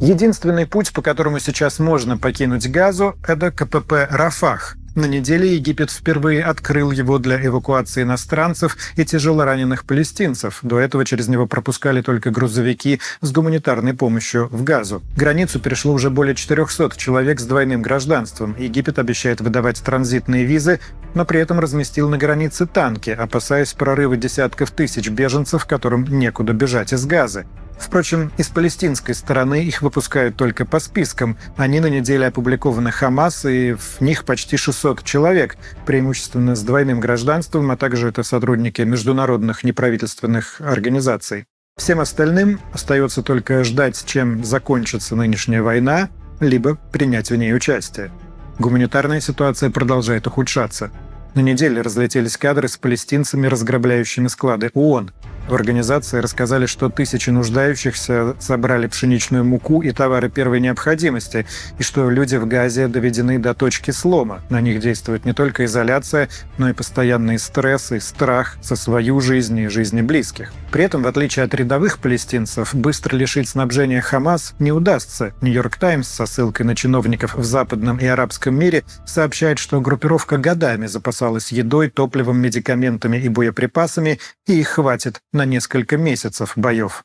Единственный 0.00 0.66
путь, 0.66 0.92
по 0.92 1.00
которому 1.00 1.38
сейчас 1.38 1.78
можно 1.78 2.18
покинуть 2.18 2.68
Газу, 2.68 3.14
это 3.24 3.52
КПП 3.52 4.08
«Рафах». 4.10 4.76
На 4.94 5.04
неделе 5.04 5.54
Египет 5.54 5.90
впервые 5.90 6.42
открыл 6.42 6.90
его 6.90 7.18
для 7.18 7.44
эвакуации 7.44 8.02
иностранцев 8.02 8.76
и 8.96 9.04
тяжелораненых 9.04 9.84
палестинцев. 9.84 10.58
До 10.62 10.78
этого 10.78 11.04
через 11.04 11.28
него 11.28 11.46
пропускали 11.46 12.02
только 12.02 12.30
грузовики 12.30 13.00
с 13.20 13.30
гуманитарной 13.30 13.94
помощью 13.94 14.48
в 14.48 14.64
Газу. 14.64 15.02
Границу 15.16 15.60
перешло 15.60 15.92
уже 15.92 16.10
более 16.10 16.34
400 16.34 16.96
человек 16.96 17.38
с 17.38 17.44
двойным 17.44 17.82
гражданством. 17.82 18.56
Египет 18.58 18.98
обещает 18.98 19.40
выдавать 19.40 19.82
транзитные 19.82 20.44
визы, 20.44 20.80
но 21.14 21.24
при 21.24 21.40
этом 21.40 21.60
разместил 21.60 22.08
на 22.08 22.18
границе 22.18 22.66
танки, 22.66 23.10
опасаясь 23.10 23.74
прорыва 23.74 24.16
десятков 24.16 24.70
тысяч 24.70 25.08
беженцев, 25.10 25.66
которым 25.66 26.04
некуда 26.04 26.52
бежать 26.52 26.92
из 26.92 27.06
Газы. 27.06 27.46
Впрочем, 27.78 28.32
из 28.36 28.48
палестинской 28.48 29.14
стороны 29.14 29.62
их 29.62 29.82
выпускают 29.82 30.36
только 30.36 30.66
по 30.66 30.80
спискам. 30.80 31.38
Они 31.56 31.78
на 31.78 31.86
неделе 31.86 32.26
опубликованы 32.26 32.90
Хамас, 32.90 33.44
и 33.44 33.74
в 33.74 34.00
них 34.00 34.24
почти 34.24 34.56
600 34.56 34.77
человек, 35.04 35.56
преимущественно 35.86 36.54
с 36.54 36.62
двойным 36.62 37.00
гражданством, 37.00 37.70
а 37.70 37.76
также 37.76 38.08
это 38.08 38.22
сотрудники 38.22 38.82
международных 38.82 39.64
неправительственных 39.64 40.60
организаций. 40.60 41.46
Всем 41.76 42.00
остальным 42.00 42.60
остается 42.72 43.22
только 43.22 43.62
ждать, 43.62 44.02
чем 44.04 44.44
закончится 44.44 45.14
нынешняя 45.14 45.62
война, 45.62 46.10
либо 46.40 46.76
принять 46.92 47.30
в 47.30 47.36
ней 47.36 47.54
участие. 47.54 48.10
Гуманитарная 48.58 49.20
ситуация 49.20 49.70
продолжает 49.70 50.26
ухудшаться. 50.26 50.90
На 51.34 51.40
неделе 51.40 51.82
разлетелись 51.82 52.36
кадры 52.36 52.66
с 52.66 52.76
палестинцами, 52.76 53.46
разграбляющими 53.46 54.26
склады 54.26 54.70
ООН. 54.74 55.12
В 55.48 55.54
организации 55.54 56.18
рассказали, 56.18 56.66
что 56.66 56.90
тысячи 56.90 57.30
нуждающихся 57.30 58.36
собрали 58.38 58.86
пшеничную 58.86 59.46
муку 59.46 59.80
и 59.80 59.92
товары 59.92 60.28
первой 60.28 60.60
необходимости, 60.60 61.46
и 61.78 61.82
что 61.82 62.10
люди 62.10 62.36
в 62.36 62.46
Газе 62.46 62.86
доведены 62.86 63.38
до 63.38 63.54
точки 63.54 63.90
слома. 63.90 64.42
На 64.50 64.60
них 64.60 64.78
действует 64.78 65.24
не 65.24 65.32
только 65.32 65.64
изоляция, 65.64 66.28
но 66.58 66.68
и 66.68 66.74
постоянный 66.74 67.38
стресс 67.38 67.92
и 67.92 67.98
страх 67.98 68.58
за 68.62 68.76
свою 68.76 69.22
жизнь 69.22 69.58
и 69.58 69.68
жизни 69.68 70.02
близких. 70.02 70.52
При 70.70 70.84
этом, 70.84 71.02
в 71.02 71.06
отличие 71.06 71.46
от 71.46 71.54
рядовых 71.54 71.98
палестинцев, 71.98 72.74
быстро 72.74 73.16
лишить 73.16 73.48
снабжения 73.48 74.02
Хамас 74.02 74.54
не 74.58 74.70
удастся. 74.70 75.32
Нью-Йорк 75.40 75.76
Таймс 75.76 76.08
со 76.08 76.26
ссылкой 76.26 76.66
на 76.66 76.76
чиновников 76.76 77.34
в 77.34 77.44
западном 77.44 77.96
и 77.96 78.04
арабском 78.04 78.54
мире 78.54 78.84
сообщает, 79.06 79.58
что 79.58 79.80
группировка 79.80 80.36
годами 80.36 80.86
запасалась 80.86 81.52
едой, 81.52 81.88
топливом, 81.88 82.38
медикаментами 82.38 83.16
и 83.16 83.30
боеприпасами, 83.30 84.20
и 84.46 84.60
их 84.60 84.68
хватит 84.68 85.22
на 85.38 85.46
несколько 85.46 85.96
месяцев 85.96 86.52
боев. 86.56 87.04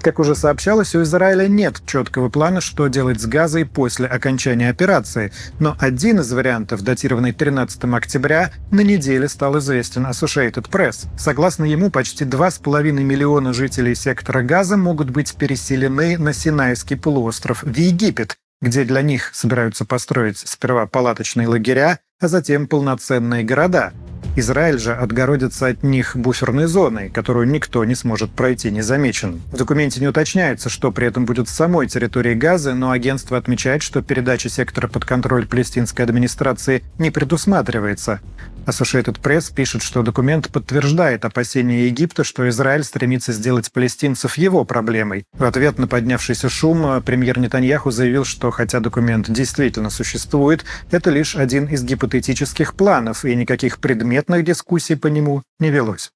Как 0.00 0.18
уже 0.18 0.34
сообщалось, 0.34 0.94
у 0.94 1.02
Израиля 1.02 1.48
нет 1.48 1.80
четкого 1.86 2.28
плана, 2.28 2.60
что 2.60 2.88
делать 2.88 3.20
с 3.20 3.26
Газой 3.26 3.64
после 3.64 4.06
окончания 4.06 4.68
операции, 4.68 5.32
но 5.58 5.76
один 5.80 6.20
из 6.20 6.30
вариантов, 6.30 6.82
датированный 6.82 7.32
13 7.32 7.84
октября, 7.84 8.52
на 8.70 8.82
неделе 8.82 9.28
стал 9.28 9.58
известен 9.58 10.06
Associated 10.06 10.68
Press. 10.70 11.06
Согласно 11.16 11.64
ему, 11.64 11.90
почти 11.90 12.24
2,5 12.24 12.92
миллиона 12.92 13.54
жителей 13.54 13.94
сектора 13.94 14.42
Газа 14.42 14.76
могут 14.76 15.08
быть 15.08 15.34
переселены 15.36 16.18
на 16.18 16.34
Синайский 16.34 16.96
полуостров 16.96 17.62
в 17.62 17.74
Египет, 17.74 18.36
где 18.60 18.84
для 18.84 19.00
них 19.00 19.30
собираются 19.32 19.86
построить 19.86 20.38
сперва 20.38 20.86
палаточные 20.86 21.48
лагеря, 21.48 21.98
а 22.20 22.28
затем 22.28 22.68
полноценные 22.68 23.42
города– 23.42 23.94
Израиль 24.36 24.80
же 24.80 24.92
отгородится 24.92 25.68
от 25.68 25.84
них 25.84 26.16
буферной 26.16 26.66
зоной, 26.66 27.08
которую 27.08 27.46
никто 27.46 27.84
не 27.84 27.94
сможет 27.94 28.32
пройти 28.32 28.70
незамеченным. 28.72 29.40
В 29.52 29.56
документе 29.56 30.00
не 30.00 30.08
уточняется, 30.08 30.68
что 30.68 30.90
при 30.90 31.06
этом 31.06 31.24
будет 31.24 31.48
с 31.48 31.52
самой 31.52 31.86
территории 31.86 32.34
Газы, 32.34 32.74
но 32.74 32.90
агентство 32.90 33.38
отмечает, 33.38 33.82
что 33.82 34.02
передача 34.02 34.48
сектора 34.48 34.88
под 34.88 35.04
контроль 35.04 35.46
палестинской 35.46 36.04
администрации 36.04 36.82
не 36.98 37.12
предусматривается. 37.12 38.20
Associated 38.66 39.20
Press 39.20 39.52
пишет, 39.54 39.82
что 39.82 40.02
документ 40.02 40.50
подтверждает 40.50 41.24
опасения 41.24 41.86
Египта, 41.86 42.24
что 42.24 42.48
Израиль 42.48 42.84
стремится 42.84 43.32
сделать 43.32 43.70
палестинцев 43.72 44.38
его 44.38 44.64
проблемой. 44.64 45.24
В 45.32 45.44
ответ 45.44 45.78
на 45.78 45.86
поднявшийся 45.86 46.48
шум 46.48 47.02
премьер 47.02 47.38
Нетаньяху 47.38 47.90
заявил, 47.90 48.24
что 48.24 48.50
хотя 48.50 48.80
документ 48.80 49.30
действительно 49.30 49.90
существует, 49.90 50.64
это 50.90 51.10
лишь 51.10 51.36
один 51.36 51.66
из 51.66 51.82
гипотетических 51.84 52.74
планов, 52.74 53.24
и 53.24 53.34
никаких 53.34 53.78
предметных 53.78 54.44
дискуссий 54.44 54.94
по 54.94 55.08
нему 55.08 55.42
не 55.58 55.70
велось. 55.70 56.10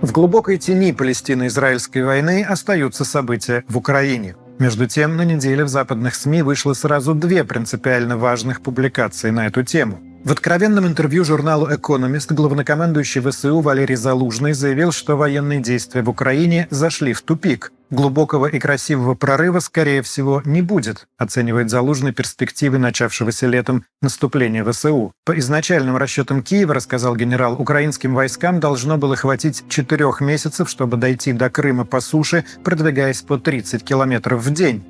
В 0.00 0.12
глубокой 0.12 0.56
тени 0.56 0.92
Палестино-Израильской 0.92 2.02
войны 2.02 2.42
остаются 2.42 3.04
события 3.04 3.64
в 3.68 3.76
Украине. 3.76 4.34
Между 4.58 4.86
тем, 4.86 5.16
на 5.16 5.24
неделе 5.24 5.64
в 5.64 5.68
западных 5.68 6.14
СМИ 6.14 6.42
вышло 6.42 6.72
сразу 6.72 7.14
две 7.14 7.44
принципиально 7.44 8.16
важных 8.16 8.62
публикации 8.62 9.30
на 9.30 9.46
эту 9.46 9.62
тему. 9.62 10.09
В 10.22 10.32
откровенном 10.32 10.86
интервью 10.86 11.24
журналу 11.24 11.74
«Экономист» 11.74 12.30
главнокомандующий 12.32 13.22
ВСУ 13.22 13.60
Валерий 13.60 13.96
Залужный 13.96 14.52
заявил, 14.52 14.92
что 14.92 15.16
военные 15.16 15.60
действия 15.60 16.02
в 16.02 16.10
Украине 16.10 16.68
зашли 16.68 17.14
в 17.14 17.22
тупик. 17.22 17.72
Глубокого 17.88 18.46
и 18.46 18.58
красивого 18.58 19.14
прорыва, 19.14 19.60
скорее 19.60 20.02
всего, 20.02 20.42
не 20.44 20.60
будет, 20.60 21.08
оценивает 21.16 21.70
Залужный 21.70 22.12
перспективы 22.12 22.76
начавшегося 22.76 23.46
летом 23.46 23.86
наступления 24.02 24.62
ВСУ. 24.62 25.12
По 25.24 25.38
изначальным 25.38 25.96
расчетам 25.96 26.42
Киева, 26.42 26.74
рассказал 26.74 27.16
генерал, 27.16 27.54
украинским 27.58 28.14
войскам 28.14 28.60
должно 28.60 28.98
было 28.98 29.16
хватить 29.16 29.64
четырех 29.70 30.20
месяцев, 30.20 30.68
чтобы 30.68 30.98
дойти 30.98 31.32
до 31.32 31.48
Крыма 31.48 31.86
по 31.86 32.00
суше, 32.00 32.44
продвигаясь 32.62 33.22
по 33.22 33.38
30 33.38 33.82
километров 33.82 34.44
в 34.44 34.52
день. 34.52 34.84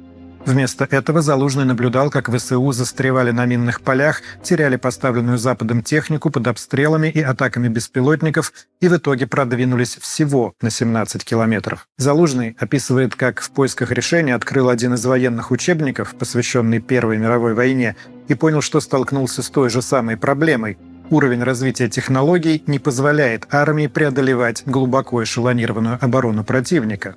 Вместо 0.47 0.87
этого 0.91 1.21
Залужный 1.21 1.65
наблюдал, 1.65 2.11
как 2.11 2.35
ВСУ 2.35 2.73
застревали 2.73 3.31
на 3.31 3.45
минных 3.45 3.83
полях, 3.83 4.23
теряли 4.43 4.77
поставленную 4.77 5.39
Западом 5.39 5.83
технику 5.83 6.31
под 6.31 6.47
обстрелами 6.47 7.09
и 7.09 7.21
атаками 7.21 7.69
беспилотников 7.69 8.53
и 8.81 8.89
в 8.89 8.97
итоге 8.97 9.27
продвинулись 9.27 9.97
всего 9.97 10.55
на 10.63 10.71
17 10.71 11.25
километров. 11.25 11.87
Залужный 11.99 12.57
описывает, 12.59 13.15
как 13.15 13.41
в 13.41 13.51
поисках 13.51 13.91
решения 13.91 14.35
открыл 14.35 14.71
один 14.71 14.95
из 14.95 15.05
военных 15.05 15.51
учебников, 15.51 16.15
посвященный 16.19 16.81
Первой 16.81 17.19
мировой 17.19 17.55
войне, 17.55 17.95
и 18.29 18.35
понял, 18.35 18.63
что 18.63 18.81
столкнулся 18.81 19.43
с 19.43 19.51
той 19.51 19.69
же 19.69 19.83
самой 19.83 20.17
проблемой. 20.17 20.79
Уровень 21.11 21.43
развития 21.43 21.89
технологий 21.89 22.63
не 22.67 22.79
позволяет 22.79 23.47
армии 23.51 23.89
преодолевать 23.89 24.63
глубоко 24.65 25.23
эшелонированную 25.23 25.99
оборону 26.01 26.45
противника. 26.45 27.17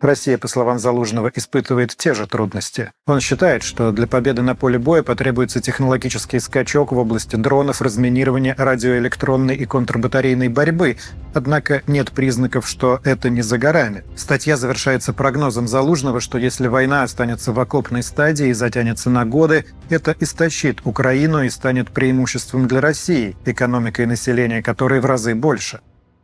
Россия, 0.00 0.38
по 0.38 0.48
словам 0.48 0.78
Залужного, 0.78 1.30
испытывает 1.34 1.96
те 1.96 2.14
же 2.14 2.26
трудности. 2.26 2.92
Он 3.06 3.20
считает, 3.20 3.62
что 3.62 3.92
для 3.92 4.06
победы 4.06 4.42
на 4.42 4.54
поле 4.54 4.78
боя 4.78 5.02
потребуется 5.02 5.60
технологический 5.60 6.40
скачок 6.40 6.92
в 6.92 6.98
области 6.98 7.36
дронов, 7.36 7.82
разминирования, 7.82 8.54
радиоэлектронной 8.56 9.56
и 9.56 9.64
контрбатарейной 9.66 10.48
борьбы, 10.48 10.96
однако 11.34 11.82
нет 11.86 12.12
признаков, 12.12 12.66
что 12.66 13.00
это 13.04 13.30
не 13.30 13.42
за 13.42 13.58
горами. 13.58 14.04
Статья 14.16 14.56
завершается 14.56 15.12
прогнозом 15.12 15.68
Залужного, 15.68 16.20
что 16.20 16.38
если 16.38 16.66
война 16.66 17.02
останется 17.02 17.52
в 17.52 17.60
окопной 17.60 18.02
стадии 18.02 18.48
и 18.48 18.52
затянется 18.52 19.10
на 19.10 19.24
годы, 19.24 19.66
это 19.88 20.14
истощит 20.20 20.80
Украину 20.84 21.42
и 21.42 21.50
станет 21.50 21.90
преимуществом 21.90 22.66
для 22.68 22.80
России, 22.80 23.36
экономика 23.44 24.02
и 24.02 24.06
население 24.06 24.62
которой 24.62 25.00
в 25.00 25.06
разы 25.06 25.34
больше. 25.34 25.80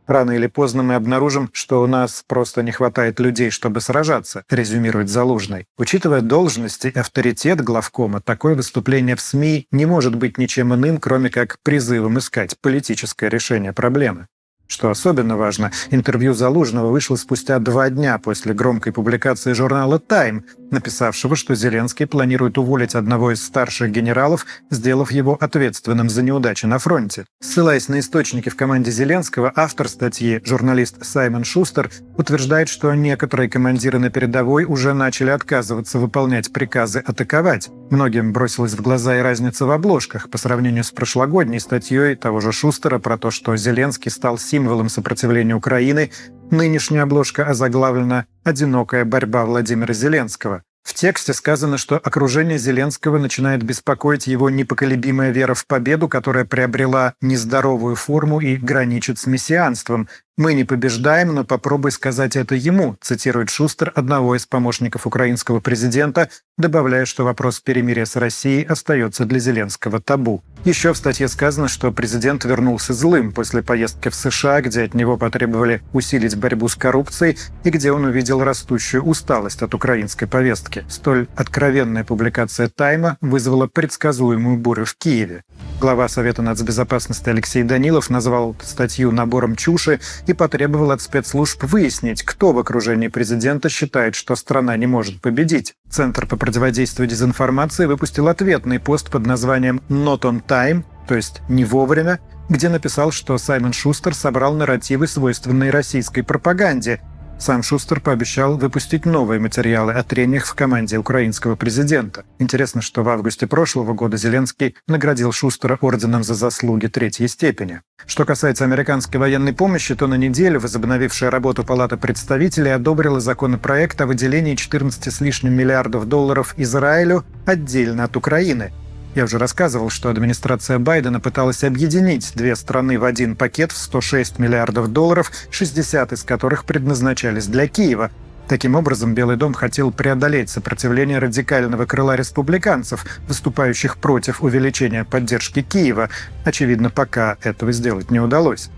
Рано 0.07 0.31
или 0.31 0.47
поздно 0.47 0.83
мы 0.83 0.95
обнаружим, 0.95 1.49
что 1.51 1.81
у 1.81 1.87
нас 1.87 2.23
просто 2.25 2.63
не 2.63 2.71
хватает 2.71 3.19
людей, 3.19 3.49
чтобы 3.49 3.81
сражаться, 3.81 4.43
резюмирует 4.49 5.09
Залужный. 5.09 5.65
Учитывая 5.77 6.21
должность 6.21 6.85
и 6.85 6.89
авторитет 6.89 7.61
главкома, 7.61 8.21
такое 8.21 8.55
выступление 8.55 9.17
в 9.17 9.21
СМИ 9.21 9.67
не 9.71 9.85
может 9.85 10.15
быть 10.15 10.37
ничем 10.37 10.73
иным, 10.73 10.97
кроме 10.99 11.29
как 11.29 11.57
призывом 11.61 12.19
искать 12.19 12.55
политическое 12.61 13.29
решение 13.29 13.73
проблемы. 13.73 14.27
Что 14.67 14.89
особенно 14.89 15.37
важно, 15.37 15.71
интервью 15.91 16.33
Залужного 16.33 16.91
вышло 16.91 17.15
спустя 17.15 17.59
два 17.59 17.89
дня 17.89 18.17
после 18.17 18.53
громкой 18.53 18.91
публикации 18.91 19.53
журнала 19.53 19.97
«Тайм», 19.97 20.43
написавшего, 20.71 21.35
что 21.35 21.55
Зеленский 21.55 22.05
планирует 22.05 22.57
уволить 22.57 22.93
одного 22.95 23.31
из 23.31 23.43
старших 23.43 23.91
генералов, 23.91 24.45
сделав 24.69 25.11
его 25.11 25.37
ответственным 25.39 26.09
за 26.09 26.21
неудачи 26.21 26.65
на 26.65 26.79
фронте. 26.79 27.25
Ссылаясь 27.41 27.87
на 27.87 27.99
источники 27.99 28.49
в 28.49 28.55
команде 28.55 28.91
Зеленского, 28.91 29.51
автор 29.55 29.87
статьи, 29.87 30.41
журналист 30.43 31.03
Саймон 31.05 31.45
Шустер, 31.45 31.89
утверждает, 32.17 32.67
что 32.67 32.93
некоторые 32.93 33.49
командиры 33.49 33.99
на 33.99 34.09
передовой 34.09 34.65
уже 34.65 34.93
начали 34.93 35.29
отказываться 35.29 35.99
выполнять 35.99 36.51
приказы 36.51 36.99
атаковать. 36.99 37.69
Многим 37.89 38.33
бросилась 38.33 38.73
в 38.73 38.81
глаза 38.81 39.17
и 39.17 39.21
разница 39.21 39.65
в 39.65 39.71
обложках 39.71 40.29
по 40.29 40.37
сравнению 40.37 40.83
с 40.83 40.91
прошлогодней 40.91 41.59
статьей 41.59 42.15
того 42.15 42.41
же 42.41 42.51
Шустера 42.51 42.99
про 42.99 43.17
то, 43.17 43.31
что 43.31 43.55
Зеленский 43.55 44.11
стал 44.11 44.37
символом 44.57 44.89
сопротивления 44.89 45.53
Украины, 45.53 46.09
нынешняя 46.49 47.03
обложка 47.03 47.45
озаглавлена 47.45 48.25
«Одинокая 48.43 49.05
борьба 49.05 49.45
Владимира 49.45 49.93
Зеленского». 49.93 50.63
В 50.81 50.95
тексте 50.95 51.33
сказано, 51.33 51.77
что 51.77 51.97
окружение 51.97 52.57
Зеленского 52.57 53.19
начинает 53.19 53.61
беспокоить 53.61 54.25
его 54.25 54.49
непоколебимая 54.49 55.29
вера 55.29 55.53
в 55.53 55.67
победу, 55.67 56.07
которая 56.07 56.43
приобрела 56.43 57.13
нездоровую 57.21 57.95
форму 57.95 58.39
и 58.39 58.55
граничит 58.55 59.19
с 59.19 59.27
мессианством, 59.27 60.09
«Мы 60.37 60.53
не 60.53 60.63
побеждаем, 60.65 61.33
но 61.33 61.43
попробуй 61.43 61.91
сказать 61.91 62.35
это 62.35 62.53
ему», 62.53 62.95
цитирует 63.01 63.49
Шустер, 63.49 63.91
одного 63.95 64.35
из 64.35 64.45
помощников 64.45 65.07
украинского 65.07 65.61
президента, 65.61 66.29
добавляя, 66.59 67.05
что 67.05 67.23
вопрос 67.23 67.59
перемирия 67.59 68.05
с 68.05 68.15
Россией 68.15 68.63
остается 68.63 69.25
для 69.25 69.39
Зеленского 69.39 69.99
табу. 69.99 70.43
Еще 70.63 70.93
в 70.93 70.97
статье 70.97 71.27
сказано, 71.27 71.67
что 71.67 71.91
президент 71.91 72.45
вернулся 72.45 72.93
злым 72.93 73.31
после 73.31 73.63
поездки 73.63 74.09
в 74.09 74.15
США, 74.15 74.61
где 74.61 74.83
от 74.83 74.93
него 74.93 75.17
потребовали 75.17 75.81
усилить 75.91 76.35
борьбу 76.35 76.67
с 76.67 76.75
коррупцией 76.75 77.39
и 77.63 77.71
где 77.71 77.91
он 77.91 78.05
увидел 78.05 78.43
растущую 78.43 79.03
усталость 79.03 79.63
от 79.63 79.73
украинской 79.73 80.27
повестки. 80.27 80.85
Столь 80.87 81.27
откровенная 81.35 82.03
публикация 82.03 82.69
«Тайма» 82.69 83.17
вызвала 83.21 83.65
предсказуемую 83.65 84.57
бурю 84.57 84.85
в 84.85 84.95
Киеве. 84.95 85.43
Глава 85.79 86.07
Совета 86.09 86.41
нацбезопасности 86.41 87.29
Алексей 87.29 87.63
Данилов 87.63 88.09
назвал 88.09 88.55
статью 88.63 89.11
набором 89.11 89.55
чуши 89.55 89.99
и 90.29 90.33
потребовал 90.33 90.91
от 90.91 91.01
спецслужб 91.01 91.63
выяснить, 91.63 92.23
кто 92.23 92.51
в 92.53 92.59
окружении 92.59 93.07
президента 93.07 93.69
считает, 93.69 94.15
что 94.15 94.35
страна 94.35 94.75
не 94.77 94.87
может 94.87 95.21
победить. 95.21 95.73
Центр 95.89 96.25
по 96.25 96.37
противодействию 96.37 97.07
дезинформации 97.07 97.85
выпустил 97.85 98.27
ответный 98.27 98.79
пост 98.79 99.09
под 99.09 99.25
названием 99.25 99.81
«Not 99.89 100.21
on 100.21 100.43
time», 100.45 100.83
то 101.07 101.15
есть 101.15 101.41
«не 101.49 101.65
вовремя», 101.65 102.19
где 102.49 102.69
написал, 102.69 103.11
что 103.11 103.37
Саймон 103.37 103.73
Шустер 103.73 104.13
собрал 104.13 104.53
нарративы, 104.53 105.07
свойственные 105.07 105.71
российской 105.71 106.21
пропаганде, 106.21 107.01
сам 107.39 107.63
Шустер 107.63 107.99
пообещал 107.99 108.57
выпустить 108.57 109.05
новые 109.05 109.39
материалы 109.39 109.93
о 109.93 110.03
трениях 110.03 110.45
в 110.45 110.55
команде 110.55 110.97
украинского 110.97 111.55
президента. 111.55 112.25
Интересно, 112.39 112.81
что 112.81 113.03
в 113.03 113.09
августе 113.09 113.47
прошлого 113.47 113.93
года 113.93 114.17
Зеленский 114.17 114.75
наградил 114.87 115.31
Шустера 115.31 115.77
орденом 115.81 116.23
за 116.23 116.33
заслуги 116.33 116.87
третьей 116.87 117.27
степени. 117.27 117.81
Что 118.05 118.25
касается 118.25 118.63
американской 118.63 119.19
военной 119.19 119.53
помощи, 119.53 119.95
то 119.95 120.07
на 120.07 120.15
неделю 120.15 120.59
возобновившая 120.59 121.29
работу 121.29 121.63
Палата 121.63 121.97
представителей 121.97 122.71
одобрила 122.71 123.19
законопроект 123.19 123.99
о 124.01 124.07
выделении 124.07 124.55
14 124.55 125.13
с 125.13 125.21
лишним 125.21 125.53
миллиардов 125.53 126.07
долларов 126.07 126.53
Израилю 126.57 127.23
отдельно 127.45 128.05
от 128.05 128.17
Украины– 128.17 128.71
я 129.17 129.23
уже 129.23 129.39
рассказывал, 129.39 129.89
что 129.89 130.09
администрация 130.09 130.77
Байдена 130.77 131.19
пыталась 131.19 131.63
объединить 131.63 132.33
две 132.35 132.55
страны 132.55 132.99
в 132.99 133.03
один 133.03 133.35
пакет 133.35 133.71
в 133.71 133.77
106 133.77 134.37
миллиардов 134.37 134.93
долларов, 134.93 135.31
60 135.49 136.13
из 136.13 136.23
которых 136.23 136.65
предназначались 136.65 137.47
для 137.47 137.67
Киева. 137.67 138.11
Таким 138.47 138.75
образом, 138.75 139.15
Белый 139.15 139.35
дом 139.35 139.53
хотел 139.55 139.91
преодолеть 139.91 140.49
сопротивление 140.49 141.17
радикального 141.17 141.85
крыла 141.85 142.15
республиканцев, 142.15 143.05
выступающих 143.27 143.97
против 143.97 144.43
увеличения 144.43 145.03
поддержки 145.03 145.63
Киева. 145.63 146.09
Очевидно, 146.45 146.91
пока 146.91 147.37
этого 147.41 147.71
сделать 147.71 148.11
не 148.11 148.19
удалось. 148.19 148.69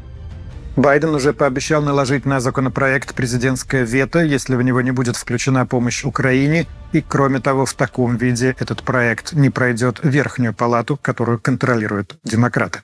Байден 0.75 1.13
уже 1.15 1.33
пообещал 1.33 1.81
наложить 1.81 2.25
на 2.25 2.39
законопроект 2.39 3.13
президентское 3.13 3.83
вето, 3.83 4.19
если 4.19 4.55
в 4.55 4.61
него 4.61 4.81
не 4.81 4.91
будет 4.91 5.17
включена 5.17 5.65
помощь 5.65 6.05
Украине, 6.05 6.67
и, 6.93 7.01
кроме 7.01 7.39
того, 7.39 7.65
в 7.65 7.73
таком 7.73 8.15
виде 8.15 8.55
этот 8.59 8.83
проект 8.83 9.33
не 9.33 9.49
пройдет 9.49 9.99
верхнюю 10.03 10.53
палату, 10.53 10.97
которую 11.01 11.39
контролируют 11.39 12.17
демократы. 12.23 12.79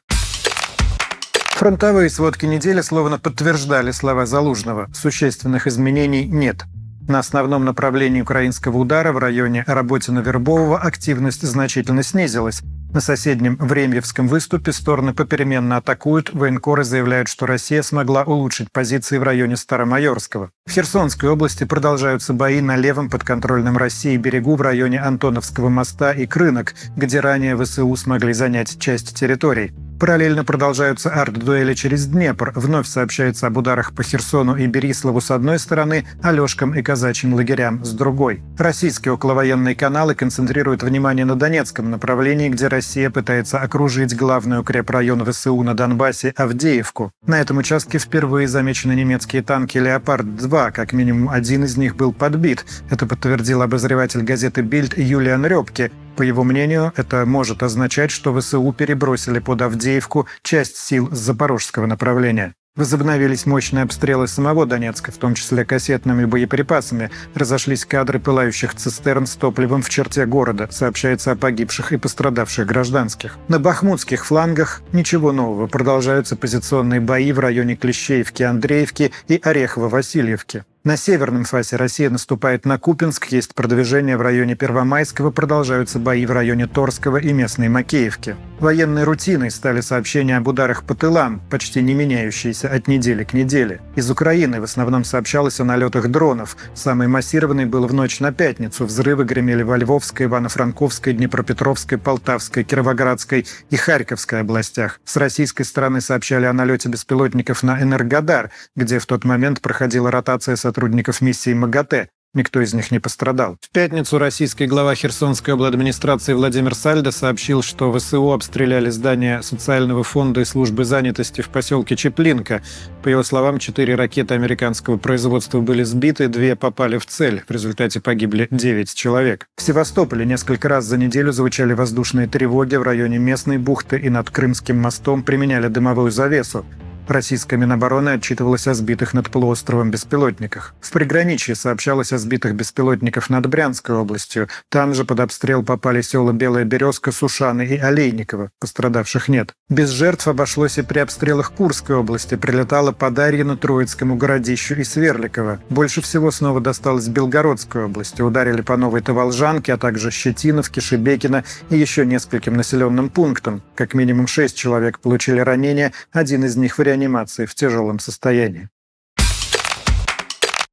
Фронтовые 1.56 2.10
сводки 2.10 2.46
недели 2.46 2.82
словно 2.82 3.18
подтверждали 3.18 3.92
слова 3.92 4.26
Залужного. 4.26 4.90
Существенных 4.94 5.68
изменений 5.68 6.26
нет. 6.26 6.66
На 7.08 7.20
основном 7.20 7.64
направлении 7.64 8.22
украинского 8.22 8.78
удара 8.78 9.14
в 9.14 9.20
районе 9.20 9.64
Работино-Вербового 9.66 10.78
активность 10.78 11.44
значительно 11.44 12.04
снизилась. 12.04 12.62
На 12.96 13.02
соседнем 13.02 13.58
Времьевском 13.58 14.30
выступе 14.30 14.72
стороны 14.72 15.14
попеременно 15.14 15.76
атакуют, 15.76 16.34
военкоры 16.34 16.86
заявляют, 16.86 17.28
что 17.28 17.46
Россия 17.46 17.82
смогла 17.82 18.24
улучшить 18.24 18.72
позиции 18.72 19.18
в 19.18 19.24
районе 19.24 19.58
Старомайорского. 19.58 20.52
В 20.66 20.72
Херсонской 20.72 21.28
области 21.28 21.66
продолжаются 21.66 22.32
бои 22.32 22.62
на 22.62 22.78
левом 22.78 23.10
подконтрольном 23.10 23.76
России 23.76 24.16
берегу 24.16 24.56
в 24.56 24.62
районе 24.62 25.02
Антоновского 25.02 25.68
моста 25.68 26.14
и 26.14 26.26
Крынок, 26.26 26.74
где 26.96 27.20
ранее 27.20 27.62
ВСУ 27.62 27.94
смогли 27.98 28.32
занять 28.32 28.80
часть 28.80 29.14
территорий. 29.14 29.74
Параллельно 30.00 30.44
продолжаются 30.44 31.10
арт-дуэли 31.10 31.74
через 31.74 32.06
Днепр. 32.06 32.52
Вновь 32.56 32.86
сообщается 32.88 33.48
об 33.48 33.58
ударах 33.58 33.94
по 33.94 34.04
Херсону 34.04 34.58
и 34.58 34.68
Бериславу 34.68 35.22
с 35.22 35.32
одной 35.32 35.58
стороны, 35.58 36.06
Алешкам 36.22 36.76
и 36.76 36.82
казачьим 36.82 37.34
лагерям 37.34 37.84
с 37.86 37.92
другой. 37.92 38.44
Российские 38.58 39.14
околовоенные 39.14 39.74
каналы 39.74 40.14
концентрируют 40.14 40.84
внимание 40.84 41.24
на 41.24 41.36
Донецком 41.36 41.90
направлении, 41.92 42.50
где 42.50 42.68
Россия 42.68 43.10
пытается 43.10 43.60
окружить 43.60 44.16
главный 44.16 44.60
укрепрайон 44.60 45.24
ВСУ 45.26 45.64
на 45.64 45.74
Донбассе 45.74 46.34
Авдеевку. 46.36 47.14
На 47.26 47.40
этом 47.40 47.58
участке 47.58 47.98
впервые 47.98 48.50
замечены 48.50 48.94
немецкие 48.94 49.44
танки 49.44 49.78
«Леопард-2», 49.78 50.72
как 50.74 50.92
минимум 50.92 51.30
один 51.30 51.64
из 51.64 51.78
них 51.78 51.96
был 51.96 52.12
подбит. 52.12 52.66
Это 52.90 53.06
подтвердил 53.06 53.62
обозреватель 53.62 54.24
газеты 54.24 54.62
«Бильд» 54.62 54.98
Юлиан 54.98 55.46
Рёбке, 55.46 55.92
по 56.16 56.22
его 56.22 56.44
мнению, 56.44 56.94
это 56.96 57.26
может 57.26 57.64
означать, 57.64 58.12
что 58.12 58.38
ВСУ 58.40 58.74
перебросили 58.74 59.40
под 59.40 59.62
Авдеевку 59.62 60.28
часть 60.42 60.78
сил 60.78 61.10
с 61.12 61.18
запорожского 61.18 61.86
направления. 61.86 62.54
Возобновились 62.76 63.46
мощные 63.46 63.84
обстрелы 63.84 64.28
самого 64.28 64.66
Донецка, 64.66 65.10
в 65.14 65.18
том 65.18 65.34
числе 65.34 65.64
кассетными 65.64 66.26
боеприпасами. 66.26 67.10
Разошлись 67.34 67.86
кадры 67.86 68.20
пылающих 68.20 68.76
цистерн 68.76 69.28
с 69.28 69.36
топливом 69.36 69.82
в 69.82 69.88
черте 69.88 70.26
города. 70.26 70.68
Сообщается 70.70 71.32
о 71.32 71.36
погибших 71.38 71.94
и 71.94 71.98
пострадавших 71.98 72.68
гражданских. 72.68 73.38
На 73.48 73.60
бахмутских 73.60 74.26
флангах 74.26 74.82
ничего 74.92 75.32
нового. 75.32 75.68
Продолжаются 75.68 76.36
позиционные 76.36 77.00
бои 77.00 77.32
в 77.32 77.40
районе 77.40 77.78
Клещеевки, 77.78 78.44
Андреевки 78.44 79.14
и 79.30 79.38
Орехово-Васильевки. 79.38 80.64
На 80.86 80.98
северном 80.98 81.46
фасе 81.46 81.78
Россия 81.78 82.12
наступает 82.12 82.64
на 82.64 82.78
Купинск, 82.78 83.26
есть 83.32 83.56
продвижение 83.56 84.18
в 84.18 84.22
районе 84.22 84.54
Первомайского, 84.54 85.32
продолжаются 85.32 85.98
бои 85.98 86.28
в 86.28 86.32
районе 86.32 86.68
Торского 86.68 87.18
и 87.18 87.34
местной 87.34 87.70
Макеевки. 87.70 88.36
Военной 88.60 89.04
рутиной 89.04 89.50
стали 89.50 89.82
сообщения 89.82 90.38
об 90.38 90.48
ударах 90.48 90.84
по 90.84 90.94
тылам, 90.94 91.42
почти 91.50 91.82
не 91.82 91.96
меняющиеся 91.96 92.70
от 92.70 92.88
недели 92.88 93.24
к 93.24 93.34
неделе. 93.34 93.82
Из 93.96 94.12
Украины 94.12 94.62
в 94.62 94.64
основном 94.64 95.04
сообщалось 95.06 95.60
о 95.60 95.64
налетах 95.64 96.08
дронов. 96.10 96.56
Самый 96.76 97.08
массированный 97.08 97.66
был 97.66 97.88
в 97.88 97.94
ночь 97.94 98.20
на 98.20 98.32
пятницу. 98.32 98.86
Взрывы 98.86 99.26
гремели 99.26 99.64
во 99.64 99.78
Львовской, 99.78 100.28
Ивано-Франковской, 100.28 101.14
Днепропетровской, 101.14 101.98
Полтавской, 101.98 102.64
Кировоградской 102.64 103.48
и 103.72 103.76
Харьковской 103.76 104.42
областях. 104.42 105.00
С 105.04 105.18
российской 105.18 105.64
стороны 105.64 106.00
сообщали 106.00 106.46
о 106.46 106.54
налете 106.54 106.90
беспилотников 106.90 107.64
на 107.64 107.82
Энергодар, 107.82 108.52
где 108.76 109.00
в 109.00 109.08
тот 109.08 109.26
момент 109.26 109.62
проходила 109.62 110.12
ротация 110.12 110.56
сотрудников 110.56 110.75
сотрудников 110.76 111.22
миссии 111.22 111.54
МАГАТЭ. 111.54 112.10
Никто 112.34 112.60
из 112.60 112.74
них 112.74 112.92
не 112.92 113.00
пострадал. 113.00 113.56
В 113.62 113.70
пятницу 113.70 114.18
российский 114.18 114.66
глава 114.66 114.94
Херсонской 114.94 115.54
администрации 115.54 116.34
Владимир 116.34 116.76
Сальдо 116.76 117.12
сообщил, 117.12 117.62
что 117.62 117.98
ВСУ 117.98 118.34
обстреляли 118.34 118.90
здание 118.90 119.42
социального 119.42 120.04
фонда 120.04 120.42
и 120.42 120.44
службы 120.46 120.84
занятости 120.84 121.40
в 121.40 121.48
поселке 121.48 121.96
Чеплинка. 121.96 122.62
По 123.04 123.08
его 123.08 123.24
словам, 123.24 123.58
четыре 123.58 123.96
ракеты 123.96 124.34
американского 124.34 124.98
производства 124.98 125.62
были 125.62 125.84
сбиты, 125.84 126.28
две 126.28 126.58
попали 126.58 126.98
в 126.98 127.06
цель. 127.06 127.42
В 127.48 127.52
результате 127.52 128.02
погибли 128.02 128.50
девять 128.52 128.94
человек. 128.94 129.48
В 129.56 129.62
Севастополе 129.62 130.26
несколько 130.26 130.68
раз 130.68 130.84
за 130.84 130.98
неделю 130.98 131.32
звучали 131.32 131.72
воздушные 131.72 132.28
тревоги 132.28 132.76
в 132.76 132.84
районе 132.84 133.18
местной 133.18 133.60
бухты 133.60 133.98
и 133.98 134.10
над 134.10 134.30
Крымским 134.30 134.78
мостом 134.78 135.24
применяли 135.24 135.70
дымовую 135.70 136.12
завесу. 136.12 136.66
Российская 137.08 137.58
Минобороны 137.58 138.10
отчитывалась 138.10 138.68
о 138.68 138.74
сбитых 138.74 139.14
над 139.14 139.30
полуостровом 139.30 139.92
беспилотниках. 139.92 140.74
В 140.82 140.92
приграничье 140.92 141.56
сообщалось 141.56 142.12
о 142.12 142.18
сбитых 142.18 142.56
беспилотников 142.56 143.30
над 143.30 143.46
Брянской 143.48 143.96
областью. 143.96 144.48
Там 144.70 144.94
же 144.94 145.06
под 145.06 145.20
обстрел 145.20 145.64
попали 145.64 146.02
села 146.02 146.32
Белая 146.32 146.66
Березка, 146.66 147.12
Сушаны 147.12 147.66
и 147.66 147.78
Олейниково. 147.78 148.50
Пострадавших 148.60 149.28
нет. 149.28 149.54
Без 149.70 149.90
жертв 149.90 150.28
обошлось 150.28 150.78
и 150.78 150.82
при 150.82 151.00
обстрелах 151.00 151.52
Курской 151.52 151.96
области. 151.96 152.36
Прилетало 152.36 152.92
по 152.92 153.12
Дарьино, 153.12 153.56
Троицкому 153.56 154.16
городищу 154.16 154.76
и 154.76 154.84
Сверликово. 154.84 155.60
Больше 155.70 156.02
всего 156.02 156.32
снова 156.32 156.60
досталось 156.60 157.08
Белгородской 157.08 157.86
области. 157.86 158.22
Ударили 158.22 158.62
по 158.62 158.78
Новой 158.78 159.02
Таволжанке, 159.02 159.74
а 159.74 159.78
также 159.78 160.12
Щетиновке, 160.12 160.82
Шебекино 160.82 161.44
и 161.70 161.78
еще 161.78 162.06
нескольким 162.06 162.56
населенным 162.56 163.10
пунктам. 163.10 163.62
Как 163.76 163.94
минимум 163.94 164.28
шесть 164.28 164.58
человек 164.58 165.00
получили 165.00 165.40
ранения, 165.40 165.94
один 166.12 166.46
из 166.46 166.56
них 166.56 166.78
в 166.78 166.82
реанимации 166.96 167.46
в 167.46 167.54
тяжелом 167.54 168.00
состоянии. 168.00 168.70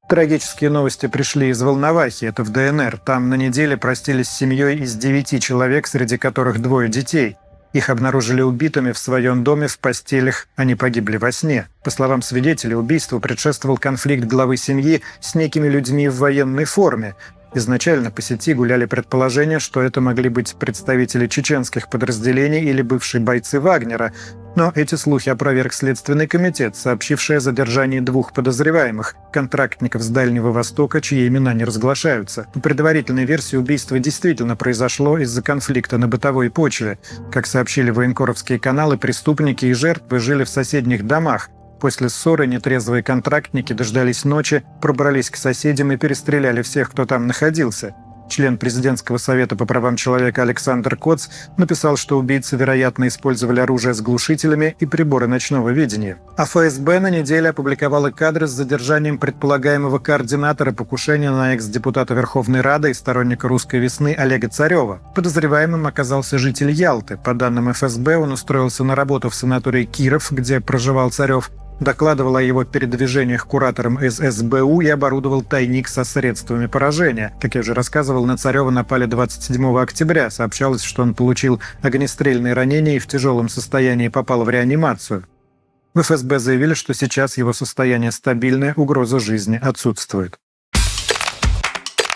Трагические 0.09 0.69
новости 0.69 1.07
пришли 1.07 1.49
из 1.49 1.61
Волновахи, 1.61 2.25
это 2.25 2.43
в 2.43 2.49
ДНР. 2.49 2.97
Там 3.05 3.29
на 3.29 3.35
неделе 3.35 3.77
простились 3.77 4.27
с 4.27 4.37
семьей 4.37 4.79
из 4.79 4.95
девяти 4.95 5.39
человек, 5.39 5.87
среди 5.87 6.17
которых 6.17 6.61
двое 6.61 6.89
детей. 6.89 7.37
Их 7.73 7.89
обнаружили 7.89 8.41
убитыми 8.41 8.91
в 8.91 8.99
своем 8.99 9.43
доме 9.43 9.67
в 9.67 9.79
постелях, 9.79 10.47
они 10.55 10.75
погибли 10.75 11.17
во 11.17 11.31
сне. 11.31 11.67
По 11.83 11.89
словам 11.89 12.21
свидетелей, 12.21 12.75
убийству 12.75 13.19
предшествовал 13.19 13.77
конфликт 13.77 14.25
главы 14.25 14.57
семьи 14.57 15.01
с 15.19 15.33
некими 15.33 15.67
людьми 15.67 16.07
в 16.07 16.17
военной 16.17 16.65
форме. 16.65 17.15
Изначально 17.55 18.09
по 18.09 18.21
сети 18.21 18.53
гуляли 18.53 18.85
предположения, 18.85 19.59
что 19.59 19.81
это 19.81 20.01
могли 20.01 20.29
быть 20.29 20.55
представители 20.55 21.27
чеченских 21.27 21.89
подразделений 21.89 22.61
или 22.61 22.81
бывшие 22.81 23.21
бойцы 23.21 23.59
Вагнера, 23.59 24.11
но 24.55 24.71
эти 24.75 24.95
слухи 24.95 25.29
опроверг 25.29 25.73
Следственный 25.73 26.27
комитет, 26.27 26.75
сообщивший 26.75 27.37
о 27.37 27.39
задержании 27.39 27.99
двух 27.99 28.33
подозреваемых, 28.33 29.15
контрактников 29.31 30.03
с 30.03 30.09
Дальнего 30.09 30.51
Востока, 30.51 31.01
чьи 31.01 31.27
имена 31.27 31.53
не 31.53 31.63
разглашаются. 31.63 32.47
По 32.53 32.59
предварительной 32.59 33.25
версии 33.25 33.55
убийство 33.55 33.97
действительно 33.97 34.55
произошло 34.55 35.17
из-за 35.17 35.41
конфликта 35.41 35.97
на 35.97 36.07
бытовой 36.07 36.51
почве. 36.51 36.99
Как 37.31 37.47
сообщили 37.47 37.89
военкоровские 37.89 38.59
каналы, 38.59 38.97
преступники 38.97 39.65
и 39.65 39.73
жертвы 39.73 40.19
жили 40.19 40.43
в 40.43 40.49
соседних 40.49 41.07
домах, 41.07 41.49
После 41.79 42.09
ссоры 42.09 42.47
нетрезвые 42.47 43.03
контрактники 43.03 43.73
дождались 43.73 44.25
ночи, 44.25 44.63
пробрались 44.81 45.29
к 45.29 45.35
соседям 45.35 45.91
и 45.91 45.97
перестреляли 45.97 46.61
всех, 46.61 46.91
кто 46.91 47.05
там 47.05 47.27
находился. 47.27 47.95
Член 48.29 48.57
президентского 48.57 49.17
совета 49.17 49.55
по 49.55 49.65
правам 49.65 49.95
человека 49.95 50.41
Александр 50.41 50.95
Коц 50.95 51.27
написал, 51.57 51.97
что 51.97 52.17
убийцы, 52.17 52.55
вероятно, 52.55 53.07
использовали 53.07 53.59
оружие 53.59 53.93
с 53.93 54.01
глушителями 54.01 54.75
и 54.79 54.85
приборы 54.85 55.27
ночного 55.27 55.69
видения. 55.69 56.17
А 56.37 56.45
ФСБ 56.45 56.99
на 56.99 57.09
неделе 57.09 57.49
опубликовала 57.49 58.09
кадры 58.09 58.47
с 58.47 58.51
задержанием 58.51 59.17
предполагаемого 59.17 59.99
координатора 59.99 60.71
покушения 60.71 61.29
на 61.29 61.53
экс-депутата 61.53 62.13
Верховной 62.13 62.61
Рады 62.61 62.91
и 62.91 62.93
сторонника 62.93 63.47
«Русской 63.47 63.79
весны» 63.79 64.15
Олега 64.17 64.49
Царева. 64.49 64.99
Подозреваемым 65.13 65.85
оказался 65.85 66.37
житель 66.37 66.71
Ялты. 66.71 67.17
По 67.17 67.33
данным 67.33 67.71
ФСБ, 67.71 68.17
он 68.17 68.31
устроился 68.31 68.83
на 68.83 68.95
работу 68.95 69.29
в 69.29 69.35
санатории 69.35 69.83
Киров, 69.83 70.31
где 70.31 70.59
проживал 70.59 71.11
Царев, 71.11 71.51
докладывал 71.79 72.35
о 72.35 72.41
его 72.41 72.63
передвижениях 72.63 73.45
кураторам 73.45 74.03
из 74.03 74.17
СБУ 74.17 74.81
и 74.81 74.87
оборудовал 74.87 75.41
тайник 75.41 75.87
со 75.87 76.03
средствами 76.03 76.67
поражения. 76.67 77.33
Как 77.41 77.55
я 77.55 77.61
уже 77.61 77.73
рассказывал, 77.73 78.25
на 78.25 78.37
Царева 78.37 78.69
напали 78.69 79.05
27 79.05 79.77
октября. 79.79 80.29
Сообщалось, 80.29 80.83
что 80.83 81.03
он 81.03 81.13
получил 81.13 81.61
огнестрельные 81.81 82.53
ранения 82.53 82.95
и 82.95 82.99
в 82.99 83.07
тяжелом 83.07 83.49
состоянии 83.49 84.07
попал 84.07 84.43
в 84.43 84.49
реанимацию. 84.49 85.25
В 85.93 86.01
ФСБ 86.01 86.39
заявили, 86.39 86.73
что 86.73 86.93
сейчас 86.93 87.37
его 87.37 87.53
состояние 87.53 88.11
стабильное, 88.11 88.73
угроза 88.75 89.19
жизни 89.19 89.59
отсутствует. 89.61 90.39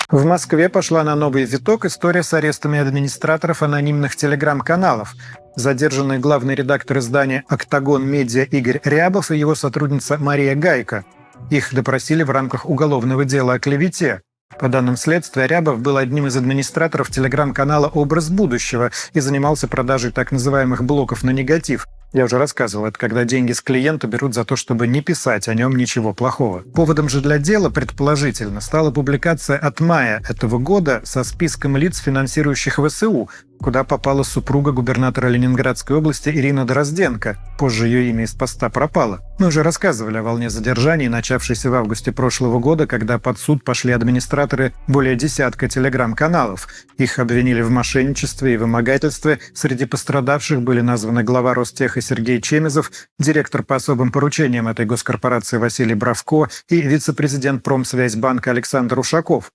В 0.09 0.23
Москве 0.23 0.69
пошла 0.69 1.03
на 1.03 1.15
новый 1.15 1.43
виток 1.43 1.83
история 1.83 2.23
с 2.23 2.33
арестами 2.33 2.79
администраторов 2.79 3.61
анонимных 3.61 4.15
телеграм-каналов. 4.15 5.13
Задержанный 5.57 6.17
главный 6.17 6.55
редактор 6.55 6.99
издания 6.99 7.43
«Октагон 7.49 8.07
Медиа» 8.07 8.43
Игорь 8.43 8.79
Рябов 8.85 9.31
и 9.31 9.37
его 9.37 9.53
сотрудница 9.53 10.17
Мария 10.17 10.55
Гайка. 10.55 11.03
Их 11.49 11.73
допросили 11.73 12.23
в 12.23 12.29
рамках 12.29 12.69
уголовного 12.69 13.25
дела 13.25 13.55
о 13.55 13.59
клевете. 13.59 14.21
По 14.57 14.69
данным 14.69 14.95
следствия, 14.95 15.45
Рябов 15.45 15.81
был 15.81 15.97
одним 15.97 16.27
из 16.27 16.37
администраторов 16.37 17.11
телеграм-канала 17.11 17.87
«Образ 17.87 18.29
будущего» 18.29 18.91
и 19.11 19.19
занимался 19.19 19.67
продажей 19.67 20.13
так 20.13 20.31
называемых 20.31 20.85
блоков 20.85 21.23
на 21.23 21.31
негатив. 21.31 21.85
Я 22.13 22.23
уже 22.23 22.37
рассказывал, 22.37 22.85
это 22.85 22.97
когда 22.97 23.25
деньги 23.25 23.51
с 23.51 23.61
клиента 23.61 24.07
берут 24.07 24.33
за 24.33 24.45
то, 24.45 24.55
чтобы 24.55 24.87
не 24.87 25.01
писать 25.01 25.49
о 25.49 25.53
нем 25.53 25.75
ничего 25.75 26.13
плохого. 26.13 26.59
Поводом 26.59 27.09
же 27.09 27.19
для 27.19 27.37
дела, 27.37 27.69
предположительно, 27.69 28.61
стала 28.61 28.91
публикация 28.91 29.57
от 29.57 29.81
мая 29.81 30.23
этого 30.29 30.57
года 30.57 31.01
со 31.03 31.25
списком 31.25 31.75
лиц, 31.75 31.99
финансирующих 31.99 32.79
ВСУ, 32.79 33.29
куда 33.59 33.83
попала 33.83 34.23
супруга 34.23 34.71
губернатора 34.71 35.27
Ленинградской 35.27 35.97
области 35.97 36.29
Ирина 36.29 36.65
Дрозденко. 36.65 37.37
Позже 37.57 37.87
ее 37.87 38.09
имя 38.09 38.23
из 38.23 38.33
поста 38.33 38.69
пропало. 38.69 39.19
Мы 39.39 39.47
уже 39.47 39.63
рассказывали 39.63 40.17
о 40.17 40.23
волне 40.23 40.49
задержаний, 40.49 41.09
начавшейся 41.09 41.69
в 41.69 41.73
августе 41.73 42.11
прошлого 42.11 42.59
года, 42.59 42.87
когда 42.87 43.19
под 43.19 43.37
суд 43.37 43.63
пошли 43.63 43.91
администраторы 43.91 44.73
более 44.87 45.15
десятка 45.15 45.67
телеграм-каналов. 45.67 46.67
Их 46.97 47.19
обвинили 47.19 47.61
в 47.61 47.69
мошенничестве 47.69 48.53
и 48.53 48.57
вымогательстве. 48.57 49.39
Среди 49.53 49.85
пострадавших 49.85 50.61
были 50.61 50.81
названы 50.81 51.23
глава 51.23 51.53
Ростеха 51.97 52.01
Сергей 52.01 52.41
Чемезов, 52.41 52.91
директор 53.19 53.63
по 53.63 53.75
особым 53.75 54.11
поручениям 54.11 54.67
этой 54.67 54.85
госкорпорации 54.85 55.57
Василий 55.57 55.95
Бравко 55.95 56.47
и 56.69 56.81
вице-президент 56.81 57.63
Промсвязьбанка 57.63 58.51
Александр 58.51 58.99
Ушаков. 58.99 59.51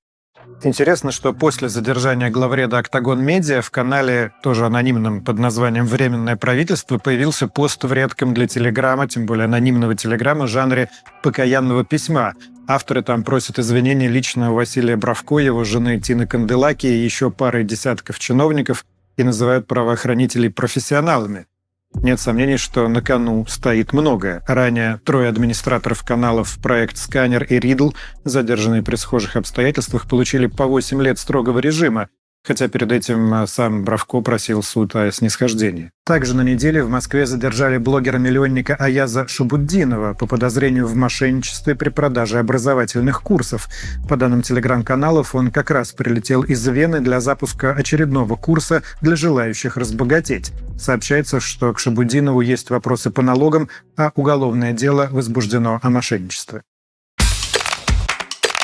Интересно, 0.65 1.13
что 1.13 1.33
после 1.33 1.69
задержания 1.69 2.31
главреда 2.31 2.79
«Октагон 2.79 3.23
Медиа» 3.23 3.63
в 3.63 3.71
канале, 3.71 4.33
тоже 4.43 4.67
анонимном 4.67 5.25
под 5.25 5.39
названием 5.39 5.87
«Временное 5.87 6.37
правительство», 6.37 6.99
появился 6.99 7.47
пост 7.47 7.85
в 7.85 7.93
редком 7.93 8.35
для 8.35 8.47
телеграмма, 8.47 9.07
тем 9.07 9.27
более 9.27 9.45
анонимного 9.45 9.95
телеграмма, 9.95 10.47
жанре 10.47 10.89
покаянного 11.23 11.85
письма. 11.85 12.35
Авторы 12.67 13.03
там 13.03 13.23
просят 13.23 13.59
извинений 13.59 14.09
лично 14.09 14.51
у 14.51 14.55
Василия 14.55 14.97
Бравко, 14.97 15.39
его 15.39 15.65
жены 15.65 16.01
Тины 16.01 16.27
Канделаки 16.27 16.87
и 16.87 17.05
еще 17.05 17.31
пары 17.31 17.63
десятков 17.65 18.19
чиновников 18.19 18.85
и 19.17 19.23
называют 19.23 19.67
правоохранителей 19.67 20.51
профессионалами. 20.51 21.47
Нет 21.95 22.19
сомнений, 22.19 22.57
что 22.57 22.89
на 22.89 23.01
кону 23.01 23.47
стоит 23.47 23.93
многое. 23.93 24.43
Ранее 24.47 25.01
трое 25.05 25.29
администраторов 25.29 26.03
каналов 26.03 26.59
проект 26.61 26.97
«Сканер» 26.97 27.45
и 27.45 27.59
«Ридл», 27.59 27.91
задержанные 28.25 28.83
при 28.83 28.97
схожих 28.97 29.37
обстоятельствах, 29.37 30.09
получили 30.09 30.47
по 30.47 30.67
8 30.67 31.01
лет 31.03 31.19
строгого 31.19 31.59
режима, 31.59 32.09
хотя 32.45 32.69
перед 32.69 32.91
этим 32.93 33.33
а, 33.35 33.47
сам 33.47 33.85
Бравко 33.85 34.21
просил 34.21 34.63
суд 34.63 34.95
о 34.97 35.11
снисхождении. 35.13 35.91
Также 36.05 36.35
на 36.35 36.43
неделе 36.43 36.83
в 36.83 36.89
Москве 36.89 37.27
задержали 37.27 37.79
блогера-миллионника 37.79 38.75
Аяза 38.75 39.29
Шабуддинова 39.29 40.15
по 40.15 40.27
подозрению 40.27 40.87
в 40.87 40.97
мошенничестве 40.97 41.75
при 41.75 41.91
продаже 41.91 42.39
образовательных 42.39 43.23
курсов. 43.23 43.69
По 44.09 44.17
данным 44.17 44.43
телеграм-каналов, 44.43 45.35
он 45.35 45.51
как 45.51 45.71
раз 45.71 45.93
прилетел 45.93 46.43
из 46.43 46.67
Вены 46.67 47.01
для 47.01 47.21
запуска 47.21 47.73
очередного 47.73 48.35
курса 48.37 48.83
для 49.01 49.15
желающих 49.15 49.77
разбогатеть. 49.77 50.53
Сообщается, 50.79 51.39
что 51.39 51.73
к 51.73 51.79
Шабудинову 51.79 52.41
есть 52.41 52.71
вопросы 52.71 53.11
по 53.11 53.23
налогам, 53.23 53.69
а 53.97 54.11
уголовное 54.17 54.73
дело 54.73 55.09
возбуждено 55.13 55.79
о 55.83 55.91
мошенничестве. 55.91 56.63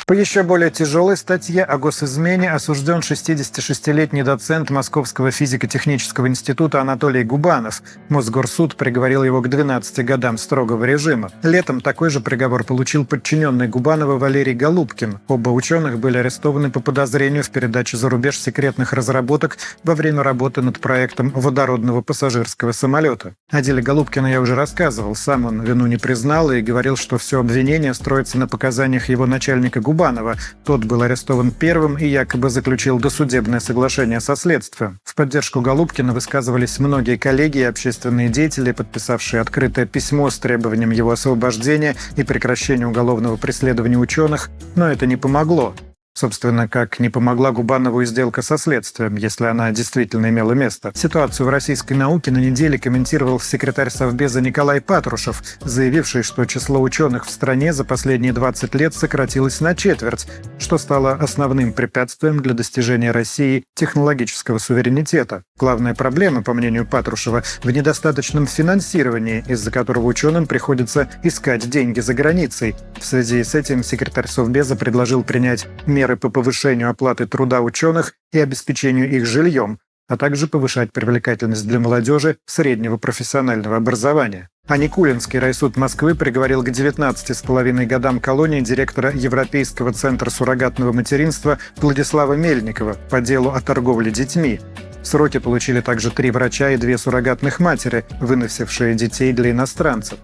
По 0.09 0.13
еще 0.13 0.41
более 0.41 0.71
тяжелой 0.71 1.15
статье 1.17 1.63
о 1.63 1.77
госизмене 1.77 2.51
осужден 2.51 3.01
66-летний 3.01 4.23
доцент 4.23 4.71
Московского 4.71 5.29
физико-технического 5.29 6.27
института 6.27 6.81
Анатолий 6.81 7.23
Губанов. 7.23 7.83
Мосгорсуд 8.07 8.75
приговорил 8.75 9.23
его 9.23 9.39
к 9.41 9.49
12 9.49 10.03
годам 10.03 10.39
строгого 10.39 10.83
режима. 10.85 11.29
Летом 11.43 11.79
такой 11.79 12.09
же 12.09 12.21
приговор 12.21 12.63
получил 12.63 13.05
подчиненный 13.05 13.67
Губанова 13.67 14.17
Валерий 14.17 14.55
Голубкин. 14.55 15.19
Оба 15.27 15.51
ученых 15.51 15.99
были 15.99 16.17
арестованы 16.17 16.71
по 16.71 16.79
подозрению 16.79 17.43
в 17.43 17.51
передаче 17.51 17.95
за 17.95 18.09
рубеж 18.09 18.39
секретных 18.39 18.93
разработок 18.93 19.59
во 19.83 19.93
время 19.93 20.23
работы 20.23 20.63
над 20.63 20.79
проектом 20.79 21.29
водородного 21.35 22.01
пассажирского 22.01 22.71
самолета. 22.71 23.35
О 23.51 23.61
деле 23.61 23.83
Голубкина 23.83 24.25
я 24.25 24.41
уже 24.41 24.55
рассказывал. 24.55 25.13
Сам 25.13 25.45
он 25.45 25.61
вину 25.61 25.85
не 25.85 25.97
признал 25.97 26.51
и 26.51 26.61
говорил, 26.61 26.97
что 26.97 27.19
все 27.19 27.39
обвинение 27.39 27.93
строится 27.93 28.39
на 28.39 28.47
показаниях 28.47 29.07
его 29.09 29.27
начальника 29.27 29.79
Губанова 29.79 29.98
Кубанова. 29.99 30.37
Тот 30.63 30.85
был 30.85 31.01
арестован 31.01 31.51
первым 31.51 31.97
и 31.97 32.07
якобы 32.07 32.49
заключил 32.49 32.99
досудебное 32.99 33.59
соглашение 33.59 34.21
со 34.21 34.37
следствием. 34.37 34.97
В 35.03 35.13
поддержку 35.13 35.59
Голубкина 35.59 36.13
высказывались 36.13 36.79
многие 36.79 37.17
коллеги 37.17 37.57
и 37.57 37.63
общественные 37.63 38.29
деятели, 38.29 38.71
подписавшие 38.71 39.41
открытое 39.41 39.85
письмо 39.85 40.29
с 40.29 40.39
требованием 40.39 40.91
его 40.91 41.11
освобождения 41.11 41.97
и 42.15 42.23
прекращения 42.23 42.87
уголовного 42.87 43.35
преследования 43.35 43.97
ученых, 43.97 44.49
но 44.75 44.89
это 44.89 45.05
не 45.05 45.17
помогло. 45.17 45.75
Собственно, 46.13 46.67
как 46.67 46.99
не 46.99 47.09
помогла 47.09 47.51
Губанову 47.51 48.01
и 48.01 48.05
сделка 48.05 48.41
со 48.41 48.57
следствием, 48.57 49.15
если 49.15 49.45
она 49.45 49.71
действительно 49.71 50.29
имела 50.29 50.51
место. 50.53 50.91
Ситуацию 50.93 51.47
в 51.47 51.49
российской 51.49 51.93
науке 51.93 52.31
на 52.31 52.39
неделе 52.39 52.77
комментировал 52.77 53.39
секретарь 53.39 53.89
Совбеза 53.89 54.41
Николай 54.41 54.81
Патрушев, 54.81 55.41
заявивший, 55.61 56.23
что 56.23 56.45
число 56.45 56.81
ученых 56.81 57.25
в 57.25 57.29
стране 57.29 57.71
за 57.71 57.85
последние 57.85 58.33
20 58.33 58.75
лет 58.75 58.93
сократилось 58.93 59.61
на 59.61 59.75
четверть, 59.75 60.27
что 60.57 60.77
стало 60.77 61.13
основным 61.13 61.71
препятствием 61.71 62.41
для 62.41 62.53
достижения 62.53 63.11
России 63.11 63.63
технологического 63.75 64.57
суверенитета. 64.57 65.43
Главная 65.57 65.93
проблема, 65.93 66.41
по 66.43 66.53
мнению 66.53 66.85
Патрушева, 66.85 67.43
в 67.63 67.69
недостаточном 67.69 68.47
финансировании, 68.47 69.43
из-за 69.47 69.71
которого 69.71 70.07
ученым 70.07 70.47
приходится 70.47 71.09
искать 71.23 71.69
деньги 71.69 71.99
за 71.99 72.13
границей. 72.13 72.75
В 72.99 73.05
связи 73.05 73.43
с 73.43 73.55
этим 73.55 73.83
секретарь 73.83 74.27
Совбеза 74.27 74.75
предложил 74.75 75.23
принять 75.23 75.67
по 76.15 76.29
повышению 76.29 76.89
оплаты 76.89 77.27
труда 77.27 77.61
ученых 77.61 78.13
и 78.31 78.39
обеспечению 78.39 79.09
их 79.09 79.25
жильем, 79.25 79.79
а 80.07 80.17
также 80.17 80.47
повышать 80.47 80.91
привлекательность 80.91 81.67
для 81.67 81.79
молодежи 81.79 82.37
среднего 82.45 82.97
профессионального 82.97 83.77
образования. 83.77 84.49
А 84.67 84.77
Никулинский 84.77 85.39
райсуд 85.39 85.77
Москвы 85.77 86.15
приговорил 86.15 86.63
к 86.63 86.69
19,5 86.69 87.85
годам 87.85 88.19
колонии 88.19 88.61
директора 88.61 89.11
Европейского 89.11 89.93
центра 89.93 90.29
суррогатного 90.29 90.93
материнства 90.93 91.57
Владислава 91.77 92.33
Мельникова 92.33 92.95
по 93.09 93.21
делу 93.21 93.51
о 93.51 93.61
торговле 93.61 94.11
детьми. 94.11 94.59
Сроки 95.01 95.39
получили 95.39 95.81
также 95.81 96.11
три 96.11 96.29
врача 96.29 96.71
и 96.71 96.77
две 96.77 96.97
суррогатных 96.97 97.59
матери, 97.59 98.05
выносившие 98.19 98.95
детей 98.95 99.31
для 99.31 99.51
иностранцев. 99.51 100.19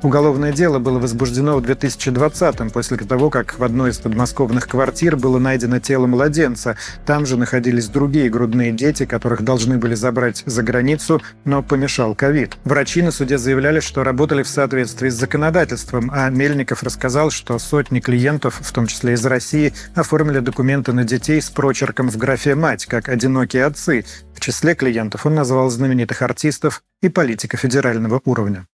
Уголовное 0.00 0.52
дело 0.52 0.78
было 0.78 1.00
возбуждено 1.00 1.58
в 1.58 1.62
2020-м, 1.62 2.70
после 2.70 2.96
того, 2.98 3.30
как 3.30 3.58
в 3.58 3.64
одной 3.64 3.90
из 3.90 3.98
подмосковных 3.98 4.68
квартир 4.68 5.16
было 5.16 5.40
найдено 5.40 5.80
тело 5.80 6.06
младенца. 6.06 6.76
Там 7.04 7.26
же 7.26 7.36
находились 7.36 7.88
другие 7.88 8.30
грудные 8.30 8.70
дети, 8.70 9.06
которых 9.06 9.42
должны 9.42 9.76
были 9.76 9.96
забрать 9.96 10.44
за 10.46 10.62
границу, 10.62 11.20
но 11.44 11.64
помешал 11.64 12.14
ковид. 12.14 12.56
Врачи 12.64 13.02
на 13.02 13.10
суде 13.10 13.38
заявляли, 13.38 13.80
что 13.80 14.04
работали 14.04 14.44
в 14.44 14.48
соответствии 14.48 15.08
с 15.08 15.14
законодательством, 15.14 16.12
а 16.14 16.30
Мельников 16.30 16.84
рассказал, 16.84 17.30
что 17.30 17.58
сотни 17.58 17.98
клиентов, 17.98 18.60
в 18.60 18.72
том 18.72 18.86
числе 18.86 19.14
из 19.14 19.26
России, 19.26 19.74
оформили 19.96 20.38
документы 20.38 20.92
на 20.92 21.02
детей 21.02 21.42
с 21.42 21.50
прочерком 21.50 22.08
в 22.08 22.16
графе 22.16 22.54
«мать», 22.54 22.86
как 22.86 23.08
«одинокие 23.08 23.64
отцы». 23.64 24.04
В 24.32 24.38
числе 24.38 24.76
клиентов 24.76 25.26
он 25.26 25.34
назвал 25.34 25.68
знаменитых 25.70 26.22
артистов 26.22 26.84
и 27.02 27.08
политика 27.08 27.56
федерального 27.56 28.20
уровня. 28.24 28.68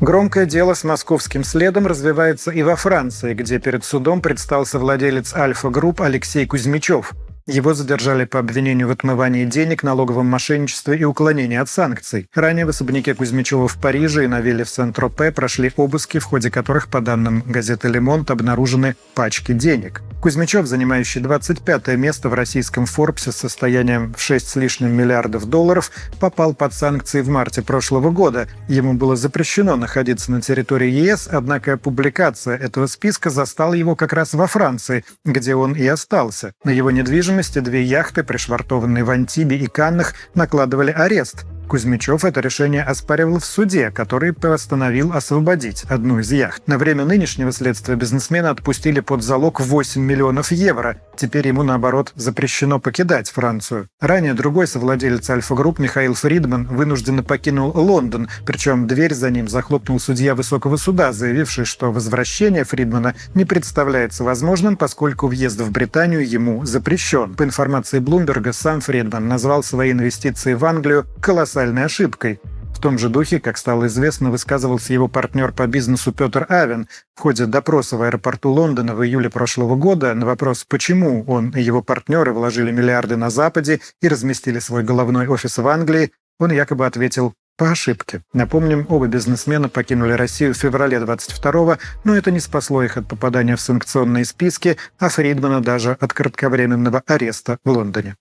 Громкое 0.00 0.44
дело 0.44 0.74
с 0.74 0.82
московским 0.82 1.44
следом 1.44 1.86
развивается 1.86 2.50
и 2.50 2.62
во 2.62 2.74
Франции, 2.74 3.32
где 3.32 3.60
перед 3.60 3.84
судом 3.84 4.20
предстался 4.20 4.80
владелец 4.80 5.32
Альфа-групп 5.34 6.02
Алексей 6.02 6.46
Кузьмичев. 6.46 7.12
Его 7.46 7.74
задержали 7.74 8.24
по 8.24 8.40
обвинению 8.40 8.88
в 8.88 8.90
отмывании 8.90 9.44
денег, 9.44 9.82
налоговом 9.82 10.26
мошенничестве 10.26 10.96
и 10.96 11.04
уклонении 11.04 11.58
от 11.58 11.68
санкций. 11.68 12.28
Ранее 12.34 12.66
в 12.66 12.70
особняке 12.70 13.14
Кузьмичева 13.14 13.68
в 13.68 13.76
Париже 13.76 14.24
и 14.24 14.28
на 14.28 14.40
вилле 14.40 14.64
в 14.64 14.68
Сент-Тропе 14.68 15.30
прошли 15.30 15.70
обыски, 15.76 16.18
в 16.18 16.24
ходе 16.24 16.50
которых, 16.50 16.88
по 16.88 17.00
данным 17.00 17.44
газеты 17.46 17.88
«Лемонт», 17.88 18.30
обнаружены 18.30 18.96
пачки 19.14 19.52
денег. 19.52 20.02
Кузьмичев, 20.24 20.64
занимающий 20.64 21.20
25 21.20 21.86
место 21.98 22.30
в 22.30 22.32
российском 22.32 22.86
Форбсе 22.86 23.30
с 23.30 23.36
состоянием 23.36 24.14
в 24.14 24.22
6 24.22 24.48
с 24.48 24.56
лишним 24.56 24.90
миллиардов 24.90 25.44
долларов, 25.44 25.90
попал 26.18 26.54
под 26.54 26.72
санкции 26.72 27.20
в 27.20 27.28
марте 27.28 27.60
прошлого 27.60 28.08
года. 28.10 28.48
Ему 28.66 28.94
было 28.94 29.16
запрещено 29.16 29.76
находиться 29.76 30.32
на 30.32 30.40
территории 30.40 30.88
ЕС, 30.88 31.28
однако 31.30 31.76
публикация 31.76 32.56
этого 32.56 32.86
списка 32.86 33.28
застала 33.28 33.74
его 33.74 33.96
как 33.96 34.14
раз 34.14 34.32
во 34.32 34.46
Франции, 34.46 35.04
где 35.26 35.54
он 35.54 35.74
и 35.74 35.86
остался. 35.86 36.54
На 36.64 36.70
его 36.70 36.90
недвижимости 36.90 37.58
две 37.58 37.82
яхты, 37.82 38.24
пришвартованные 38.24 39.04
в 39.04 39.10
Антибе 39.10 39.58
и 39.58 39.66
Каннах, 39.66 40.14
накладывали 40.34 40.90
арест. 40.90 41.44
Кузьмичев 41.68 42.24
это 42.24 42.40
решение 42.40 42.82
оспаривал 42.82 43.38
в 43.38 43.44
суде, 43.44 43.90
который 43.90 44.32
постановил 44.32 45.12
освободить 45.12 45.84
одну 45.88 46.18
из 46.20 46.30
яхт. 46.30 46.68
На 46.68 46.78
время 46.78 47.04
нынешнего 47.04 47.52
следствия 47.52 47.96
бизнесмена 47.96 48.50
отпустили 48.50 49.00
под 49.00 49.22
залог 49.22 49.60
8 49.60 50.00
миллионов 50.00 50.52
евро. 50.52 50.98
Теперь 51.16 51.48
ему, 51.48 51.62
наоборот, 51.62 52.12
запрещено 52.16 52.78
покидать 52.78 53.30
Францию. 53.30 53.88
Ранее 54.00 54.34
другой 54.34 54.66
совладелец 54.66 55.28
Альфа-групп 55.30 55.78
Михаил 55.78 56.14
Фридман 56.14 56.66
вынужденно 56.66 57.22
покинул 57.22 57.72
Лондон, 57.74 58.28
причем 58.44 58.86
дверь 58.86 59.14
за 59.14 59.30
ним 59.30 59.48
захлопнул 59.48 59.98
судья 59.98 60.34
высокого 60.34 60.76
суда, 60.76 61.12
заявивший, 61.12 61.64
что 61.64 61.90
возвращение 61.90 62.64
Фридмана 62.64 63.14
не 63.34 63.44
представляется 63.44 64.22
возможным, 64.22 64.76
поскольку 64.76 65.28
въезд 65.28 65.60
в 65.60 65.70
Британию 65.70 66.28
ему 66.28 66.64
запрещен. 66.66 67.34
По 67.34 67.44
информации 67.44 68.00
Блумберга, 68.00 68.52
сам 68.52 68.80
Фридман 68.80 69.28
назвал 69.28 69.62
свои 69.62 69.92
инвестиции 69.92 70.54
в 70.54 70.64
Англию 70.64 71.06
колоссальными 71.20 71.53
колоссальной 71.54 71.84
ошибкой. 71.84 72.40
В 72.74 72.80
том 72.80 72.98
же 72.98 73.08
духе, 73.08 73.38
как 73.38 73.56
стало 73.56 73.86
известно, 73.86 74.30
высказывался 74.30 74.92
его 74.92 75.06
партнер 75.06 75.52
по 75.52 75.66
бизнесу 75.68 76.12
Петр 76.12 76.46
Авен 76.48 76.88
в 77.14 77.20
ходе 77.20 77.46
допроса 77.46 77.96
в 77.96 78.02
аэропорту 78.02 78.50
Лондона 78.50 78.94
в 78.94 79.04
июле 79.04 79.30
прошлого 79.30 79.76
года 79.76 80.12
на 80.14 80.26
вопрос, 80.26 80.64
почему 80.68 81.24
он 81.28 81.50
и 81.50 81.62
его 81.62 81.80
партнеры 81.80 82.32
вложили 82.32 82.72
миллиарды 82.72 83.16
на 83.16 83.30
Западе 83.30 83.80
и 84.02 84.08
разместили 84.08 84.58
свой 84.58 84.82
головной 84.82 85.28
офис 85.28 85.56
в 85.58 85.68
Англии, 85.68 86.10
он 86.40 86.50
якобы 86.50 86.86
ответил 86.86 87.32
по 87.56 87.70
ошибке. 87.70 88.22
Напомним, 88.32 88.86
оба 88.88 89.06
бизнесмена 89.06 89.68
покинули 89.68 90.12
Россию 90.12 90.54
в 90.54 90.56
феврале 90.58 90.96
22-го, 90.96 91.78
но 92.02 92.16
это 92.16 92.32
не 92.32 92.40
спасло 92.40 92.82
их 92.82 92.96
от 92.96 93.06
попадания 93.06 93.54
в 93.54 93.60
санкционные 93.60 94.24
списки, 94.24 94.76
а 94.98 95.08
Фридмана 95.08 95.62
даже 95.62 95.92
от 96.00 96.12
кратковременного 96.12 97.04
ареста 97.06 97.58
в 97.64 97.70
Лондоне. 97.70 98.16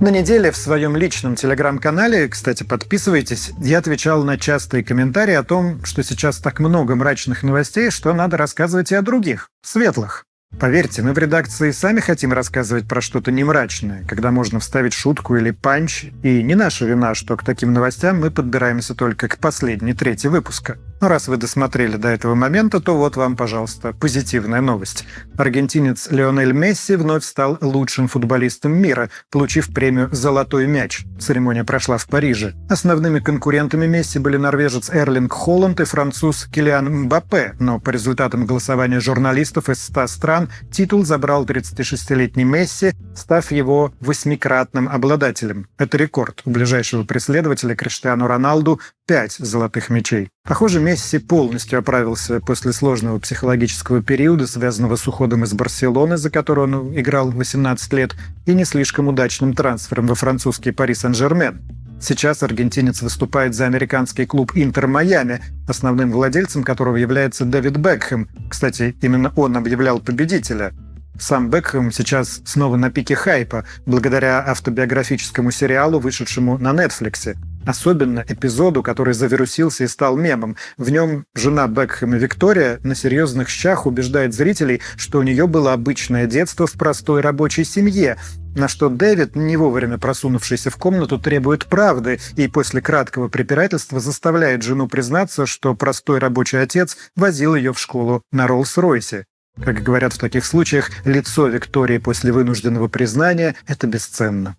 На 0.00 0.08
неделе 0.08 0.50
в 0.50 0.56
своем 0.56 0.96
личном 0.96 1.36
телеграм-канале, 1.36 2.26
кстати, 2.26 2.64
подписывайтесь, 2.64 3.52
я 3.60 3.78
отвечал 3.78 4.24
на 4.24 4.36
частые 4.36 4.82
комментарии 4.82 5.34
о 5.34 5.44
том, 5.44 5.84
что 5.84 6.02
сейчас 6.02 6.38
так 6.38 6.58
много 6.58 6.96
мрачных 6.96 7.44
новостей, 7.44 7.90
что 7.90 8.12
надо 8.12 8.36
рассказывать 8.36 8.90
и 8.90 8.96
о 8.96 9.02
других, 9.02 9.50
светлых. 9.62 10.24
Поверьте, 10.58 11.02
мы 11.02 11.12
в 11.12 11.18
редакции 11.18 11.70
сами 11.70 12.00
хотим 12.00 12.32
рассказывать 12.32 12.88
про 12.88 13.00
что-то 13.00 13.30
не 13.30 13.44
мрачное, 13.44 14.04
когда 14.08 14.32
можно 14.32 14.58
вставить 14.58 14.94
шутку 14.94 15.36
или 15.36 15.52
панч, 15.52 16.06
и 16.24 16.42
не 16.42 16.56
наша 16.56 16.86
вина, 16.86 17.14
что 17.14 17.36
к 17.36 17.44
таким 17.44 17.72
новостям 17.72 18.20
мы 18.20 18.32
подбираемся 18.32 18.94
только 18.94 19.28
к 19.28 19.38
последней 19.38 19.94
трети 19.94 20.26
выпуска. 20.26 20.76
Но 21.04 21.08
раз 21.08 21.28
вы 21.28 21.36
досмотрели 21.36 21.98
до 21.98 22.08
этого 22.08 22.34
момента, 22.34 22.80
то 22.80 22.96
вот 22.96 23.16
вам, 23.16 23.36
пожалуйста, 23.36 23.92
позитивная 23.92 24.62
новость. 24.62 25.04
Аргентинец 25.36 26.10
Лионель 26.10 26.54
Месси 26.54 26.96
вновь 26.96 27.24
стал 27.24 27.58
лучшим 27.60 28.08
футболистом 28.08 28.72
мира, 28.72 29.10
получив 29.30 29.74
премию 29.74 30.08
«Золотой 30.12 30.66
мяч». 30.66 31.04
Церемония 31.20 31.62
прошла 31.62 31.98
в 31.98 32.06
Париже. 32.06 32.54
Основными 32.70 33.18
конкурентами 33.18 33.86
Месси 33.86 34.18
были 34.18 34.38
норвежец 34.38 34.88
Эрлинг 34.88 35.30
Холланд 35.30 35.78
и 35.80 35.84
француз 35.84 36.46
Килиан 36.50 37.02
Мбаппе, 37.02 37.54
но 37.60 37.78
по 37.78 37.90
результатам 37.90 38.46
голосования 38.46 39.00
журналистов 39.00 39.68
из 39.68 39.82
100 39.82 40.06
стран 40.06 40.48
титул 40.72 41.04
забрал 41.04 41.44
36-летний 41.44 42.44
Месси, 42.44 42.92
став 43.14 43.52
его 43.52 43.92
восьмикратным 44.00 44.88
обладателем. 44.88 45.68
Это 45.76 45.98
рекорд. 45.98 46.40
У 46.46 46.50
ближайшего 46.50 47.04
преследователя 47.04 47.74
Криштиану 47.74 48.26
Роналду 48.26 48.80
пять 49.06 49.36
золотых 49.38 49.90
мячей. 49.90 50.30
Похоже, 50.46 50.80
Месси 50.80 51.18
полностью 51.18 51.78
оправился 51.78 52.40
после 52.40 52.72
сложного 52.72 53.18
психологического 53.18 54.02
периода, 54.02 54.46
связанного 54.46 54.96
с 54.96 55.06
уходом 55.06 55.44
из 55.44 55.52
Барселоны, 55.52 56.16
за 56.16 56.30
который 56.30 56.64
он 56.64 56.98
играл 56.98 57.30
18 57.30 57.92
лет, 57.92 58.14
и 58.46 58.54
не 58.54 58.64
слишком 58.64 59.08
удачным 59.08 59.54
трансфером 59.54 60.06
во 60.06 60.14
французский 60.14 60.70
Пари 60.70 60.94
Сен-Жермен. 60.94 61.60
Сейчас 62.00 62.42
аргентинец 62.42 63.02
выступает 63.02 63.54
за 63.54 63.66
американский 63.66 64.26
клуб 64.26 64.52
«Интер 64.54 64.86
Майами», 64.86 65.40
основным 65.68 66.10
владельцем 66.10 66.62
которого 66.62 66.96
является 66.96 67.44
Дэвид 67.44 67.76
Бекхэм. 67.76 68.28
Кстати, 68.50 68.94
именно 69.00 69.32
он 69.36 69.56
объявлял 69.56 70.00
победителя. 70.00 70.72
Сам 71.18 71.48
Бекхэм 71.48 71.92
сейчас 71.92 72.42
снова 72.44 72.76
на 72.76 72.90
пике 72.90 73.14
хайпа, 73.14 73.64
благодаря 73.86 74.44
автобиографическому 74.46 75.52
сериалу, 75.52 76.00
вышедшему 76.00 76.58
на 76.58 76.72
Нетфликсе. 76.72 77.36
Особенно 77.66 78.24
эпизоду, 78.28 78.82
который 78.82 79.14
завирусился 79.14 79.84
и 79.84 79.88
стал 79.88 80.16
мемом. 80.16 80.56
В 80.76 80.90
нем 80.90 81.24
жена 81.34 81.66
Бекхэма 81.66 82.16
Виктория 82.16 82.78
на 82.82 82.94
серьезных 82.94 83.48
щах 83.48 83.86
убеждает 83.86 84.34
зрителей, 84.34 84.80
что 84.96 85.18
у 85.18 85.22
нее 85.22 85.46
было 85.46 85.72
обычное 85.72 86.26
детство 86.26 86.66
в 86.66 86.72
простой 86.72 87.20
рабочей 87.20 87.64
семье, 87.64 88.18
на 88.54 88.68
что 88.68 88.88
Дэвид, 88.88 89.34
не 89.34 89.56
вовремя 89.56 89.98
просунувшийся 89.98 90.70
в 90.70 90.76
комнату, 90.76 91.18
требует 91.18 91.66
правды 91.66 92.20
и 92.36 92.46
после 92.48 92.80
краткого 92.80 93.28
препирательства 93.28 93.98
заставляет 93.98 94.62
жену 94.62 94.86
признаться, 94.86 95.46
что 95.46 95.74
простой 95.74 96.18
рабочий 96.18 96.58
отец 96.58 96.96
возил 97.16 97.54
ее 97.54 97.72
в 97.72 97.80
школу 97.80 98.22
на 98.30 98.46
Роллс-Ройсе. 98.46 99.24
Как 99.62 99.82
говорят 99.82 100.12
в 100.12 100.18
таких 100.18 100.44
случаях, 100.44 100.90
лицо 101.04 101.46
Виктории 101.46 101.98
после 101.98 102.32
вынужденного 102.32 102.88
признания– 102.88 103.54
это 103.66 103.86
бесценно. 103.86 104.56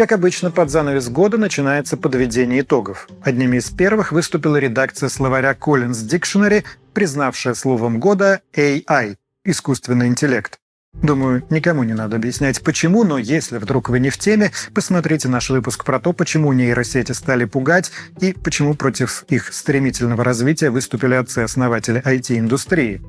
Как 0.00 0.12
обычно, 0.12 0.50
под 0.50 0.70
занавес 0.70 1.10
года 1.10 1.36
начинается 1.36 1.98
подведение 1.98 2.62
итогов. 2.62 3.06
Одними 3.22 3.58
из 3.58 3.68
первых 3.68 4.12
выступила 4.12 4.56
редакция 4.56 5.10
словаря 5.10 5.52
Collins 5.52 6.08
Dictionary, 6.08 6.64
признавшая 6.94 7.52
словом 7.52 8.00
года 8.00 8.40
AI– 8.56 9.16
искусственный 9.44 10.06
интеллект. 10.06 10.58
Думаю, 10.94 11.44
никому 11.50 11.82
не 11.82 11.92
надо 11.92 12.16
объяснять, 12.16 12.62
почему, 12.62 13.04
но 13.04 13.18
если 13.18 13.58
вдруг 13.58 13.90
вы 13.90 14.00
не 14.00 14.08
в 14.08 14.16
теме, 14.16 14.52
посмотрите 14.74 15.28
наш 15.28 15.50
выпуск 15.50 15.84
про 15.84 16.00
то, 16.00 16.14
почему 16.14 16.50
нейросети 16.54 17.12
стали 17.12 17.44
пугать 17.44 17.92
и 18.22 18.32
почему 18.32 18.72
против 18.72 19.24
их 19.28 19.52
стремительного 19.52 20.24
развития 20.24 20.70
выступили 20.70 21.12
отцы-основатели 21.12 22.00
IT-индустрии. 22.02 23.02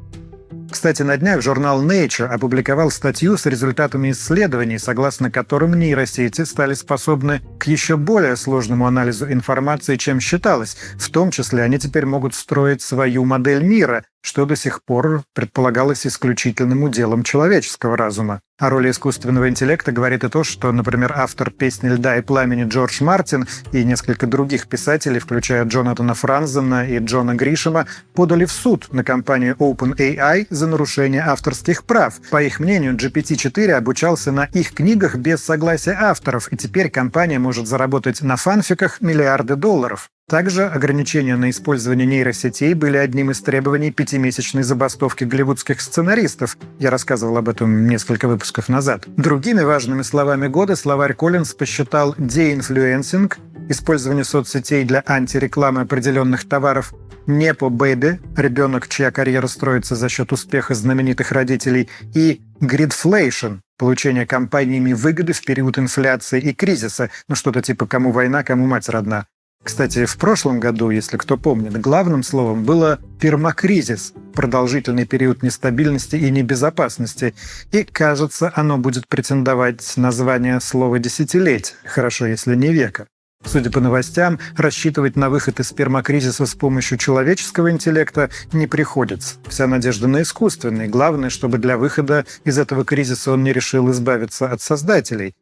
Кстати, 0.72 1.02
на 1.02 1.18
днях 1.18 1.42
журнал 1.42 1.84
Nature 1.84 2.28
опубликовал 2.28 2.92
статью 2.92 3.38
с 3.38 3.46
результатами 3.46 4.12
исследований, 4.12 4.78
согласно 4.78 5.30
которым 5.30 5.78
нейросети 5.78 6.44
стали 6.44 6.76
способны 6.76 7.42
к 7.60 7.68
еще 7.68 7.98
более 7.98 8.38
сложному 8.38 8.88
анализу 8.88 9.30
информации, 9.30 9.98
чем 9.98 10.22
считалось. 10.22 10.78
В 10.96 11.10
том 11.10 11.30
числе 11.30 11.64
они 11.64 11.78
теперь 11.78 12.06
могут 12.06 12.34
строить 12.34 12.82
свою 12.82 13.26
модель 13.26 13.64
мира, 13.64 14.06
что 14.22 14.46
до 14.46 14.56
сих 14.56 14.84
пор 14.84 15.24
предполагалось 15.34 16.08
исключительным 16.08 16.84
уделом 16.84 17.24
человеческого 17.24 17.98
разума. 17.98 18.42
О 18.62 18.70
роли 18.70 18.92
искусственного 18.92 19.50
интеллекта 19.50 19.92
говорит 19.92 20.24
и 20.24 20.30
то, 20.30 20.44
что, 20.44 20.72
например, 20.72 21.14
автор 21.16 21.50
песни 21.50 21.90
«Льда 21.90 22.18
и 22.18 22.22
пламени» 22.22 22.66
Джордж 22.66 23.04
Мартин 23.04 23.48
и 23.72 23.84
несколько 23.84 24.28
других 24.28 24.68
писателей, 24.68 25.20
включая 25.20 25.66
Джонатана 25.66 26.14
Франзена 26.14 26.88
и 26.88 27.00
Джона 27.00 27.34
Гришема, 27.34 27.88
подали 28.14 28.46
в 28.46 28.52
суд 28.52 28.94
на 28.94 29.04
компанию 29.04 29.56
OpenAI 29.56 30.46
за 30.52 30.68
нарушение 30.68 31.24
авторских 31.24 31.86
прав. 31.86 32.22
По 32.30 32.44
их 32.44 32.60
мнению, 32.60 32.96
GPT-4 32.96 33.72
обучался 33.72 34.32
на 34.32 34.46
их 34.54 34.76
книгах 34.76 35.16
без 35.16 35.44
согласия 35.44 35.98
авторов, 36.00 36.54
и 36.54 36.58
теперь 36.58 36.92
компания 36.92 37.40
может 37.40 37.66
заработать 37.66 38.22
на 38.22 38.36
фанфиках 38.36 39.02
миллиарды 39.02 39.56
долларов. 39.56 40.12
Также 40.32 40.66
ограничения 40.66 41.36
на 41.36 41.50
использование 41.50 42.08
нейросетей 42.08 42.74
были 42.74 42.96
одним 42.96 43.32
из 43.32 43.42
требований 43.42 43.92
пятимесячной 43.92 44.64
забастовки 44.64 45.26
голливудских 45.26 45.82
сценаристов. 45.82 46.58
Я 46.80 46.90
рассказывал 46.90 47.36
об 47.36 47.50
этом 47.50 47.86
несколько 47.86 48.30
выпусков 48.30 48.70
назад. 48.70 49.04
Другими 49.18 49.60
важными 49.60 50.04
словами 50.04 50.48
года 50.48 50.78
словарь 50.78 51.16
Collins 51.16 51.54
посчитал 51.54 52.16
deinfluencing, 52.18 53.40
использование 53.68 54.24
соцсетей 54.24 54.86
для 54.86 55.04
антирекламы 55.06 55.82
определенных 55.82 56.48
товаров, 56.48 56.94
непо 57.28 57.68
бэби, 57.68 58.22
ребенок, 58.38 58.88
чья 58.88 59.12
карьера 59.12 59.48
строится 59.48 59.98
за 59.98 60.08
счет 60.08 60.32
успеха 60.32 60.76
знаменитых 60.76 61.34
родителей, 61.34 61.90
и 62.16 62.40
гридфлейшн, 62.62 63.56
получение 63.78 64.26
компаниями 64.26 64.94
выгоды 64.94 65.34
в 65.34 65.44
период 65.44 65.78
инфляции 65.78 66.40
и 66.40 66.54
кризиса, 66.54 67.10
ну 67.28 67.36
что-то 67.36 67.62
типа 67.62 67.86
«кому 67.86 68.14
война, 68.14 68.44
кому 68.44 68.66
мать 68.66 68.88
родна». 68.88 69.26
Кстати, 69.64 70.06
в 70.06 70.18
прошлом 70.18 70.60
году, 70.60 70.90
если 70.90 71.18
кто 71.18 71.38
помнит, 71.38 71.80
главным 71.80 72.24
словом 72.24 72.64
было 72.64 73.00
пермакризис, 73.20 74.14
продолжительный 74.34 75.06
период 75.06 75.44
нестабильности 75.44 76.16
и 76.16 76.32
небезопасности. 76.32 77.36
И, 77.72 77.84
кажется, 77.84 78.52
оно 78.56 78.80
будет 78.80 79.08
претендовать 79.08 79.98
на 79.98 80.12
звание 80.12 80.60
слова 80.60 80.98
«десятилетие», 80.98 81.76
хорошо, 81.86 82.26
если 82.26 82.56
не 82.56 82.74
века. 82.74 83.08
Судя 83.44 83.72
по 83.72 83.80
новостям, 83.80 84.40
рассчитывать 84.56 85.16
на 85.16 85.30
выход 85.30 85.60
из 85.60 85.72
пермакризиса 85.72 86.46
с 86.46 86.54
помощью 86.54 86.98
человеческого 86.98 87.72
интеллекта 87.72 88.30
не 88.54 88.68
приходится. 88.68 89.36
Вся 89.48 89.68
надежда 89.68 90.08
на 90.08 90.22
искусственный. 90.22 90.88
Главное, 90.88 91.30
чтобы 91.30 91.58
для 91.58 91.78
выхода 91.78 92.26
из 92.46 92.58
этого 92.58 92.86
кризиса 92.86 93.32
он 93.32 93.44
не 93.44 93.52
решил 93.52 93.90
избавиться 93.92 94.48
от 94.48 94.62
создателей. 94.62 95.34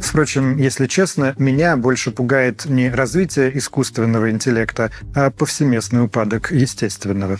Впрочем, 0.00 0.56
если 0.56 0.86
честно, 0.86 1.34
меня 1.38 1.76
больше 1.76 2.10
пугает 2.10 2.64
не 2.64 2.90
развитие 2.90 3.56
искусственного 3.56 4.30
интеллекта, 4.30 4.90
а 5.14 5.30
повсеместный 5.30 6.04
упадок 6.04 6.50
естественного. 6.50 7.38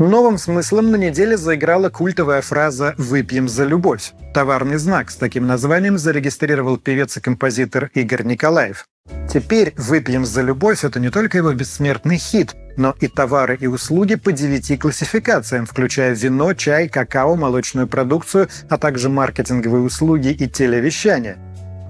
Новым 0.00 0.38
смыслом 0.38 0.92
на 0.92 0.96
неделе 0.96 1.36
заиграла 1.36 1.90
культовая 1.90 2.40
фраза 2.40 2.94
«выпьем 2.96 3.50
за 3.50 3.64
любовь». 3.64 4.14
Товарный 4.32 4.78
знак 4.78 5.10
с 5.10 5.16
таким 5.16 5.46
названием 5.46 5.98
зарегистрировал 5.98 6.78
певец 6.78 7.18
и 7.18 7.20
композитор 7.20 7.90
Игорь 7.92 8.22
Николаев. 8.24 8.86
Теперь 9.30 9.74
«Выпьем 9.76 10.24
за 10.24 10.40
любовь»— 10.40 10.84
это 10.86 11.00
не 11.00 11.10
только 11.10 11.36
его 11.36 11.52
бессмертный 11.52 12.16
хит, 12.16 12.54
но 12.78 12.94
и 12.98 13.08
товары 13.08 13.58
и 13.60 13.66
услуги 13.66 14.14
по 14.14 14.32
девяти 14.32 14.78
классификациям, 14.78 15.66
включая 15.66 16.14
вино, 16.14 16.54
чай, 16.54 16.88
какао, 16.88 17.36
молочную 17.36 17.86
продукцию, 17.86 18.48
а 18.70 18.78
также 18.78 19.10
маркетинговые 19.10 19.82
услуги 19.82 20.28
и 20.28 20.48
телевещание. 20.48 21.36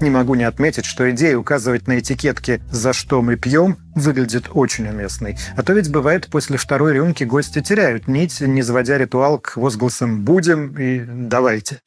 Не 0.00 0.08
могу 0.08 0.34
не 0.34 0.44
отметить, 0.44 0.86
что 0.86 1.10
идея 1.10 1.36
указывать 1.36 1.86
на 1.86 1.98
этикетке 1.98 2.62
«За 2.70 2.94
что 2.94 3.20
мы 3.20 3.36
пьем» 3.36 3.76
выглядит 3.94 4.48
очень 4.50 4.88
уместной. 4.88 5.36
А 5.56 5.62
то 5.62 5.74
ведь 5.74 5.90
бывает, 5.90 6.28
после 6.30 6.56
второй 6.56 6.94
рюмки 6.94 7.24
гости 7.24 7.60
теряют 7.60 8.08
нить, 8.08 8.40
не 8.40 8.62
заводя 8.62 8.96
ритуал 8.96 9.38
к 9.38 9.56
возгласам 9.56 10.24
«будем» 10.24 10.74
и 10.78 11.00
«давайте». 11.00 11.80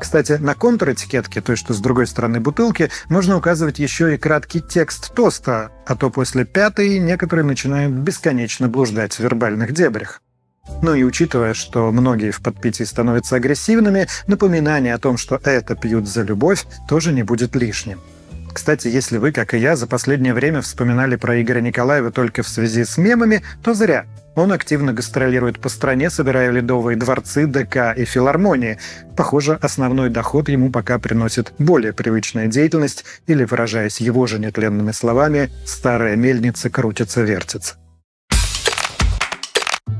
Кстати, 0.00 0.32
на 0.32 0.54
контр-этикетке, 0.54 1.40
той, 1.40 1.56
что 1.56 1.74
с 1.74 1.80
другой 1.80 2.06
стороны 2.06 2.40
бутылки, 2.40 2.90
можно 3.08 3.36
указывать 3.36 3.78
еще 3.78 4.14
и 4.14 4.18
краткий 4.18 4.60
текст 4.60 5.14
тоста, 5.14 5.70
а 5.86 5.96
то 5.96 6.10
после 6.10 6.44
пятой 6.44 6.98
некоторые 6.98 7.44
начинают 7.44 7.92
бесконечно 7.92 8.68
блуждать 8.68 9.14
в 9.14 9.20
вербальных 9.20 9.72
дебрях. 9.72 10.20
Ну 10.82 10.94
и 10.94 11.02
учитывая, 11.02 11.54
что 11.54 11.90
многие 11.92 12.30
в 12.30 12.40
подпитии 12.40 12.84
становятся 12.84 13.36
агрессивными, 13.36 14.06
напоминание 14.26 14.94
о 14.94 14.98
том, 14.98 15.16
что 15.16 15.40
это 15.44 15.74
пьют 15.74 16.08
за 16.08 16.22
любовь, 16.22 16.66
тоже 16.88 17.12
не 17.12 17.22
будет 17.22 17.54
лишним. 17.56 18.00
Кстати, 18.54 18.86
если 18.86 19.18
вы, 19.18 19.32
как 19.32 19.52
и 19.52 19.58
я, 19.58 19.74
за 19.74 19.88
последнее 19.88 20.32
время 20.32 20.62
вспоминали 20.62 21.16
про 21.16 21.42
Игоря 21.42 21.60
Николаева 21.60 22.12
только 22.12 22.44
в 22.44 22.48
связи 22.48 22.84
с 22.84 22.96
мемами, 22.96 23.42
то 23.64 23.74
зря. 23.74 24.06
Он 24.36 24.52
активно 24.52 24.92
гастролирует 24.92 25.60
по 25.60 25.68
стране, 25.68 26.08
собирая 26.08 26.50
ледовые 26.50 26.96
дворцы, 26.96 27.46
ДК 27.46 27.94
и 27.96 28.04
филармонии. 28.04 28.78
Похоже, 29.16 29.58
основной 29.60 30.08
доход 30.08 30.48
ему 30.48 30.70
пока 30.70 30.98
приносит 30.98 31.52
более 31.58 31.92
привычная 31.92 32.46
деятельность, 32.46 33.04
или, 33.26 33.44
выражаясь 33.44 34.00
его 34.00 34.26
же 34.26 34.38
нетленными 34.38 34.92
словами, 34.92 35.50
«старая 35.66 36.16
мельница 36.16 36.70
крутится-вертится». 36.70 37.74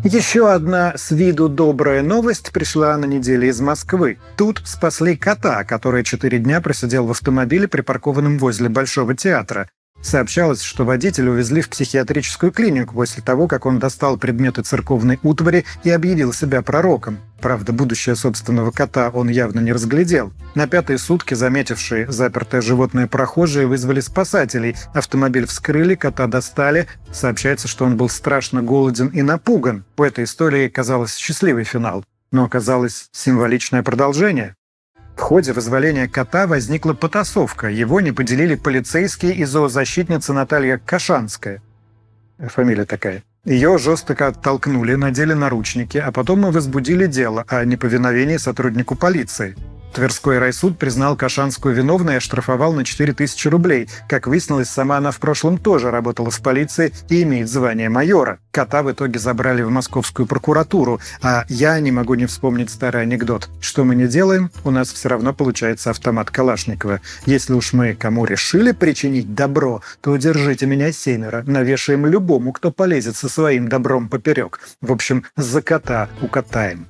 Еще 0.05 0.53
одна 0.53 0.99
с 0.99 1.13
виду 1.13 1.49
добрая 1.49 2.03
новость 2.03 2.53
пришла 2.53 2.95
на 2.99 3.07
неделе 3.07 3.49
из 3.49 3.63
Москвы. 3.63 4.19
Тут 4.37 4.61
спасли 4.67 5.17
кота, 5.17 5.65
который 5.65 6.05
четыре 6.05 6.39
дня 6.39 6.61
просидел 6.61 7.07
в 7.07 7.11
автомобиле, 7.13 7.69
припаркованном 7.69 8.37
возле 8.37 8.69
Большого 8.69 9.15
театра. 9.15 9.71
Сообщалось, 10.05 10.61
что 10.61 10.85
водителя 10.85 11.31
увезли 11.31 11.63
в 11.63 11.71
психиатрическую 11.71 12.53
клинику 12.53 12.95
после 12.95 13.23
того, 13.23 13.49
как 13.49 13.65
он 13.65 13.79
достал 13.79 14.19
предметы 14.19 14.61
церковной 14.61 15.19
утвари 15.23 15.65
и 15.83 15.89
объявил 15.89 16.35
себя 16.35 16.61
пророком. 16.61 17.19
Правда, 17.41 17.73
будущее 17.73 18.15
собственного 18.15 18.71
кота 18.71 19.09
он 19.09 19.31
явно 19.31 19.61
не 19.61 19.73
разглядел. 19.73 20.31
На 20.55 20.67
пятые 20.67 20.99
сутки 20.99 21.33
заметившие 21.33 22.13
запертое 22.13 22.61
животное 22.61 23.07
прохожие 23.07 23.67
вызвали 23.67 24.01
спасателей. 24.01 24.77
Автомобиль 24.93 25.47
вскрыли, 25.47 25.95
кота 25.95 26.27
достали. 26.27 26.87
Сообщается, 27.11 27.67
что 27.67 27.87
он 27.87 27.97
был 27.97 28.11
страшно 28.11 28.63
голоден 28.63 29.09
и 29.09 29.23
напуган. 29.23 29.87
У 29.97 30.03
этой 30.03 30.25
истории 30.25 30.69
казалось 30.69 31.17
счастливый 31.17 31.65
финал. 31.65 32.05
Но 32.31 32.45
оказалось 32.45 33.09
символичное 33.13 33.83
продолжение. 33.83 34.55
В 35.17 35.21
ходе 35.21 35.53
вызволения 35.53 36.09
кота 36.09 36.47
возникла 36.47 36.93
потасовка. 36.93 37.69
Его 37.69 38.01
не 38.01 38.13
поделили 38.13 38.57
полицейские 38.57 39.35
и 39.35 39.45
зоозащитница 39.45 40.33
Наталья 40.33 40.79
Кашанская. 40.79 41.63
Фамилия 42.39 42.85
такая. 42.85 43.23
Ее 43.45 43.79
жестко 43.79 44.27
оттолкнули, 44.27 44.95
надели 44.95 45.35
наручники, 45.35 45.99
а 45.99 46.11
потом 46.13 46.41
мы 46.41 46.51
возбудили 46.51 47.07
дело 47.07 47.45
о 47.47 47.65
неповиновении 47.65 48.39
сотруднику 48.39 48.97
полиции. 48.97 49.55
Тверской 49.95 50.39
райсуд 50.39 50.77
признал 50.77 51.17
Кашанскую 51.17 51.73
виновной 51.73 52.15
и 52.15 52.17
оштрафовал 52.17 52.73
на 52.73 52.85
4000 52.85 53.47
рублей. 53.47 53.89
Как 54.09 54.27
выяснилось, 54.27 54.69
сама 54.69 54.97
она 54.97 55.13
в 55.13 55.19
прошлом 55.19 55.57
тоже 55.57 55.93
работала 55.93 56.33
в 56.33 56.43
полиции 56.43 56.93
и 57.09 57.23
имеет 57.23 57.49
звание 57.49 57.89
майора. 57.89 58.41
Кота 58.51 58.83
в 58.83 58.91
итоге 58.91 59.21
забрали 59.21 59.63
в 59.63 59.71
московскую 59.71 60.27
прокуратуру, 60.27 61.01
а 61.23 61.45
я 61.49 61.79
не 61.79 61.93
могу 61.93 62.15
не 62.15 62.27
вспомнить 62.27 62.71
старый 62.71 63.03
анекдот. 63.03 63.49
Что 63.61 63.85
мы 63.85 63.95
не 63.95 64.09
делаем, 64.09 64.51
у 64.65 64.73
нас 64.73 64.93
все 64.93 65.09
равно 65.09 65.33
получается 65.33 65.91
автомат 65.91 66.29
Калашникова. 66.31 67.01
Если 67.25 67.53
уж 67.53 67.73
мы 67.73 67.95
кому 67.95 68.25
решили 68.25 68.73
причинить 68.73 69.35
добро, 69.35 69.81
то 70.01 70.17
держите 70.17 70.67
меня 70.67 70.91
семеро, 70.91 71.45
навешаем 71.47 72.05
любому, 72.07 72.53
кто 72.53 72.73
полезет 72.73 73.15
со 73.15 73.29
своим 73.29 73.69
добром 73.69 74.09
поперек. 74.09 74.59
В 74.81 74.91
общем, 74.91 75.25
за 75.37 75.63
кота 75.63 76.09
укатаем. 76.21 76.89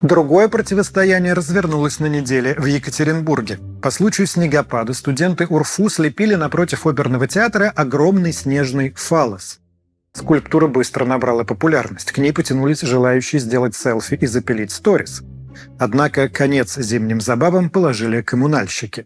Другое 0.00 0.48
противостояние 0.48 1.34
развернулось 1.34 2.00
на 2.00 2.06
неделе 2.06 2.54
в 2.54 2.64
Екатеринбурге. 2.64 3.58
По 3.82 3.90
случаю 3.90 4.26
снегопада 4.26 4.94
студенты 4.94 5.46
УРФУ 5.46 5.90
слепили 5.90 6.36
напротив 6.36 6.86
оперного 6.86 7.28
театра 7.28 7.70
огромный 7.76 8.32
снежный 8.32 8.94
фалос. 8.96 9.60
Скульптура 10.14 10.68
быстро 10.68 11.04
набрала 11.04 11.44
популярность. 11.44 12.12
К 12.12 12.18
ней 12.18 12.32
потянулись 12.32 12.80
желающие 12.80 13.40
сделать 13.40 13.76
селфи 13.76 14.14
и 14.14 14.26
запилить 14.26 14.70
сторис. 14.70 15.22
Однако 15.78 16.30
конец 16.30 16.78
зимним 16.78 17.20
забавам 17.20 17.68
положили 17.68 18.22
коммунальщики. 18.22 19.04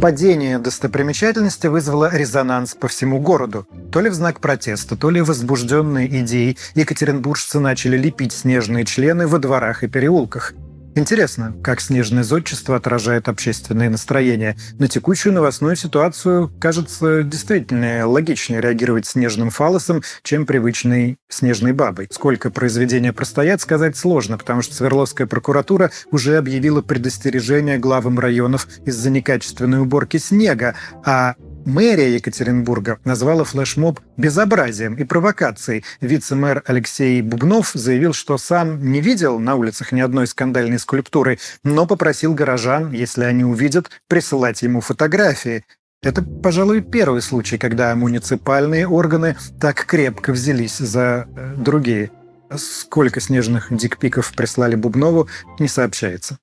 Падение 0.00 0.58
достопримечательности 0.58 1.68
вызвало 1.68 2.14
резонанс 2.14 2.74
по 2.74 2.86
всему 2.86 3.18
городу. 3.18 3.66
То 3.90 4.00
ли 4.00 4.10
в 4.10 4.14
знак 4.14 4.40
протеста, 4.40 4.94
то 4.94 5.08
ли 5.08 5.22
возбужденные 5.22 6.06
идеей 6.20 6.58
екатеринбуржцы 6.74 7.60
начали 7.60 7.96
лепить 7.96 8.32
снежные 8.32 8.84
члены 8.84 9.26
во 9.26 9.38
дворах 9.38 9.84
и 9.84 9.88
переулках– 9.88 10.52
Интересно, 10.96 11.54
как 11.62 11.82
снежное 11.82 12.22
зодчество 12.22 12.74
отражает 12.74 13.28
общественные 13.28 13.90
настроения. 13.90 14.56
На 14.78 14.88
текущую 14.88 15.34
новостную 15.34 15.76
ситуацию, 15.76 16.50
кажется, 16.58 17.22
действительно 17.22 18.06
логичнее 18.08 18.62
реагировать 18.62 19.04
снежным 19.04 19.50
фалосом, 19.50 20.02
чем 20.22 20.46
привычной 20.46 21.18
снежной 21.28 21.74
бабой. 21.74 22.08
Сколько 22.10 22.48
произведения 22.48 23.12
простоят, 23.12 23.60
сказать 23.60 23.94
сложно, 23.94 24.38
потому 24.38 24.62
что 24.62 24.74
Свердловская 24.74 25.26
прокуратура 25.26 25.90
уже 26.10 26.38
объявила 26.38 26.80
предостережение 26.80 27.76
главам 27.76 28.18
районов 28.18 28.66
из-за 28.86 29.10
некачественной 29.10 29.80
уборки 29.80 30.16
снега, 30.16 30.76
а 31.04 31.34
Мэрия 31.66 32.14
Екатеринбурга 32.14 33.00
назвала 33.04 33.42
флешмоб 33.42 33.98
безобразием 34.16 34.94
и 34.94 35.02
провокацией. 35.02 35.84
Вице-мэр 36.00 36.62
Алексей 36.64 37.20
Бубнов 37.22 37.72
заявил, 37.74 38.12
что 38.12 38.38
сам 38.38 38.92
не 38.92 39.00
видел 39.00 39.40
на 39.40 39.56
улицах 39.56 39.90
ни 39.90 40.00
одной 40.00 40.28
скандальной 40.28 40.78
скульптуры, 40.78 41.40
но 41.64 41.86
попросил 41.86 42.34
горожан, 42.34 42.92
если 42.92 43.24
они 43.24 43.44
увидят, 43.44 43.90
присылать 44.06 44.62
ему 44.62 44.80
фотографии. 44.80 45.64
Это, 46.04 46.22
пожалуй, 46.22 46.82
первый 46.82 47.20
случай, 47.20 47.58
когда 47.58 47.96
муниципальные 47.96 48.86
органы 48.86 49.36
так 49.60 49.86
крепко 49.86 50.32
взялись 50.32 50.78
за 50.78 51.26
э, 51.36 51.54
другие. 51.56 52.12
Сколько 52.54 53.20
снежных 53.20 53.76
дикпиков 53.76 54.32
прислали 54.34 54.76
Бубнову, 54.76 55.28
не 55.58 55.66
сообщается. 55.66 56.38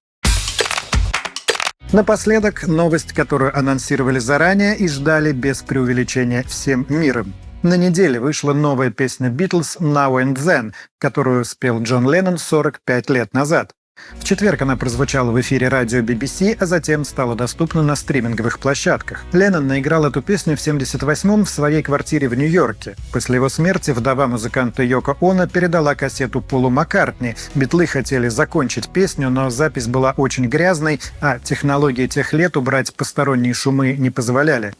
Напоследок 1.94 2.68
новость, 2.68 3.14
которую 3.14 3.56
анонсировали 3.56 4.18
заранее 4.18 4.76
и 4.76 4.88
ждали 4.88 5.32
без 5.32 5.62
преувеличения 5.62 6.42
всем 6.42 6.88
миром. 6.90 7.36
На 7.62 7.78
неделе 7.78 8.20
вышла 8.20 8.52
новая 8.52 8.90
песня 8.90 9.30
Beatles 9.30 9.80
«Now 9.80 10.20
and 10.20 10.34
Then», 10.34 10.74
которую 10.98 11.46
спел 11.46 11.84
Джон 11.84 12.10
Леннон 12.10 12.40
45 12.40 13.10
лет 13.12 13.34
назад. 13.36 13.76
В 14.20 14.24
четверг 14.24 14.62
она 14.62 14.78
прозвучала 14.78 15.32
в 15.32 15.42
эфире 15.42 15.68
радио 15.68 16.00
BBC, 16.00 16.56
а 16.60 16.66
затем 16.66 17.04
стала 17.04 17.36
доступна 17.36 17.84
на 17.84 17.96
стриминговых 17.96 18.60
площадках. 18.60 19.24
Леннон 19.34 19.68
наиграл 19.68 20.06
эту 20.06 20.22
песню 20.22 20.56
в 20.56 20.60
78-м 20.60 21.46
в 21.46 21.50
своей 21.50 21.84
квартире 21.84 22.30
в 22.30 22.36
Нью-Йорке. 22.36 22.96
После 23.12 23.36
его 23.36 23.50
смерти 23.50 23.92
вдова 23.92 24.28
музыканта 24.28 24.84
Йоко 24.84 25.18
Оно 25.22 25.48
передала 25.48 25.96
кассету 25.96 26.42
Полу 26.42 26.70
Маккартни. 26.70 27.36
Битлы 27.56 27.86
хотели 27.86 28.30
закончить 28.30 28.90
песню, 28.90 29.30
но 29.30 29.50
запись 29.50 29.88
была 29.88 30.14
очень 30.18 30.46
грязной, 30.46 31.02
а 31.20 31.40
технологии 31.40 32.08
тех 32.08 32.34
лет 32.34 32.56
убрать 32.58 32.94
посторонние 32.96 33.54
шумы 33.54 33.94
не 33.94 34.10
позволяли. 34.10 34.74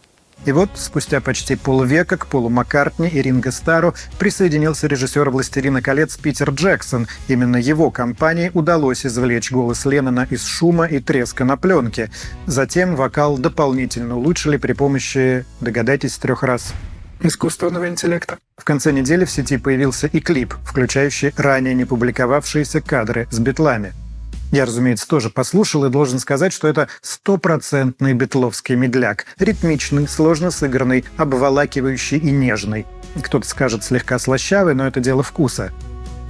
И 0.46 0.52
вот, 0.52 0.70
спустя 0.76 1.22
почти 1.22 1.56
полвека 1.56 2.18
к 2.18 2.28
Полу 2.28 2.50
Маккартни 2.50 3.08
и 3.08 3.22
Ринго 3.22 3.52
Стару 3.52 3.96
присоединился 4.20 4.88
режиссер 4.88 5.30
«Властелина 5.30 5.82
колец» 5.82 6.18
Питер 6.18 6.52
Джексон. 6.52 7.08
Именно 7.28 7.58
его 7.58 7.92
компании 7.92 8.52
удалось 8.54 9.06
извлечь 9.06 9.52
голос 9.52 9.86
Леннона 9.86 10.28
из 10.30 10.44
шума 10.46 10.86
и 10.86 11.00
треска 11.00 11.46
на 11.46 11.56
пленке. 11.56 12.12
Затем 12.46 12.96
вокал 12.96 13.38
дополнительно 13.38 14.18
улучшили 14.18 14.58
при 14.58 14.74
помощи, 14.74 15.46
догадайтесь, 15.62 16.18
трех 16.18 16.44
раз 16.44 16.74
искусственного 17.22 17.88
интеллекта. 17.88 18.38
В 18.58 18.66
конце 18.66 18.92
недели 18.92 19.26
в 19.26 19.32
сети 19.32 19.58
появился 19.58 20.08
и 20.08 20.20
клип, 20.20 20.56
включающий 20.66 21.34
ранее 21.38 21.74
не 21.74 21.86
публиковавшиеся 21.86 22.82
кадры 22.82 23.28
с 23.32 23.40
битлами. 23.40 23.94
Я, 24.54 24.66
разумеется, 24.66 25.08
тоже 25.08 25.32
послушал 25.32 25.86
и 25.86 25.90
должен 25.90 26.20
сказать, 26.20 26.54
что 26.54 26.68
это 26.68 26.88
стопроцентный 27.02 28.14
битловский 28.14 28.76
медляк. 28.76 29.26
Ритмичный, 29.40 30.08
сложно 30.08 30.52
сыгранный, 30.52 31.06
обволакивающий 31.18 32.20
и 32.20 32.30
нежный. 32.30 32.86
Кто-то 33.20 33.48
скажет 33.48 33.84
слегка 33.84 34.20
слащавый, 34.20 34.76
но 34.76 34.86
это 34.86 35.00
дело 35.00 35.24
вкуса. 35.24 35.72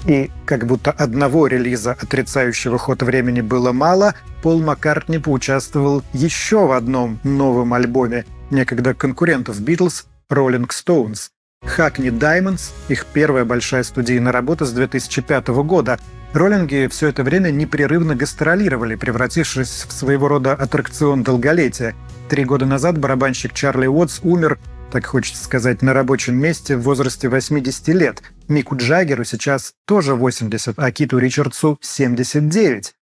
И 0.07 0.32
как 0.45 0.65
будто 0.65 0.91
одного 0.91 1.47
релиза, 1.47 1.97
отрицающего 2.01 2.78
ход 2.78 3.03
времени, 3.03 3.41
было 3.41 3.74
мало, 3.74 4.15
Пол 4.41 4.61
Маккартни 4.61 5.17
поучаствовал 5.17 6.01
еще 6.13 6.65
в 6.65 6.71
одном 6.71 7.19
новом 7.26 7.74
альбоме 7.74 8.26
некогда 8.51 8.93
конкурентов 8.93 9.59
Битлз 9.59 10.05
«Роллинг 10.30 10.71
Стоунс». 10.71 11.32
Hackney 11.61 12.09
Diamonds, 12.09 12.71
их 12.88 13.05
первая 13.05 13.43
большая 13.43 13.84
студийная 13.84 14.32
работа 14.32 14.65
с 14.65 14.71
2005 14.71 15.47
года, 15.49 15.99
Роллинги 16.34 16.88
все 16.90 17.10
это 17.10 17.24
время 17.24 17.52
непрерывно 17.52 18.16
гастролировали, 18.16 18.96
превратившись 18.96 19.86
в 19.88 19.92
своего 19.92 20.28
рода 20.28 20.54
аттракцион 20.54 21.22
долголетия. 21.22 21.94
Три 22.28 22.44
года 22.44 22.66
назад 22.66 22.98
барабанщик 22.98 23.54
Чарли 23.54 23.86
Уотс 23.86 24.20
умер, 24.24 24.58
так 24.92 25.06
хочется 25.06 25.44
сказать, 25.44 25.84
на 25.84 25.94
рабочем 25.94 26.36
месте 26.36 26.76
в 26.76 26.82
возрасте 26.82 27.30
80 27.30 27.88
лет. 27.90 28.24
Мику 28.48 28.76
Джаггеру 28.76 29.26
сейчас 29.26 29.74
тоже 29.86 30.16
80, 30.16 30.74
а 30.80 30.92
Киту 30.92 31.20
Ричардсу 31.20 31.78
79. 31.82 32.96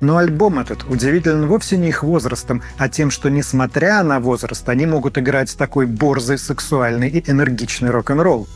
Но 0.00 0.18
альбом 0.18 0.58
этот 0.58 0.84
удивителен 0.84 1.46
вовсе 1.46 1.78
не 1.78 1.88
их 1.88 2.02
возрастом, 2.02 2.62
а 2.76 2.90
тем, 2.90 3.10
что, 3.10 3.30
несмотря 3.30 4.02
на 4.02 4.20
возраст, 4.20 4.68
они 4.68 4.84
могут 4.84 5.16
играть 5.16 5.56
такой 5.56 5.86
борзый, 5.86 6.36
сексуальный 6.36 7.08
и 7.08 7.30
энергичный 7.30 7.88
рок-н-ролл. 7.88 8.46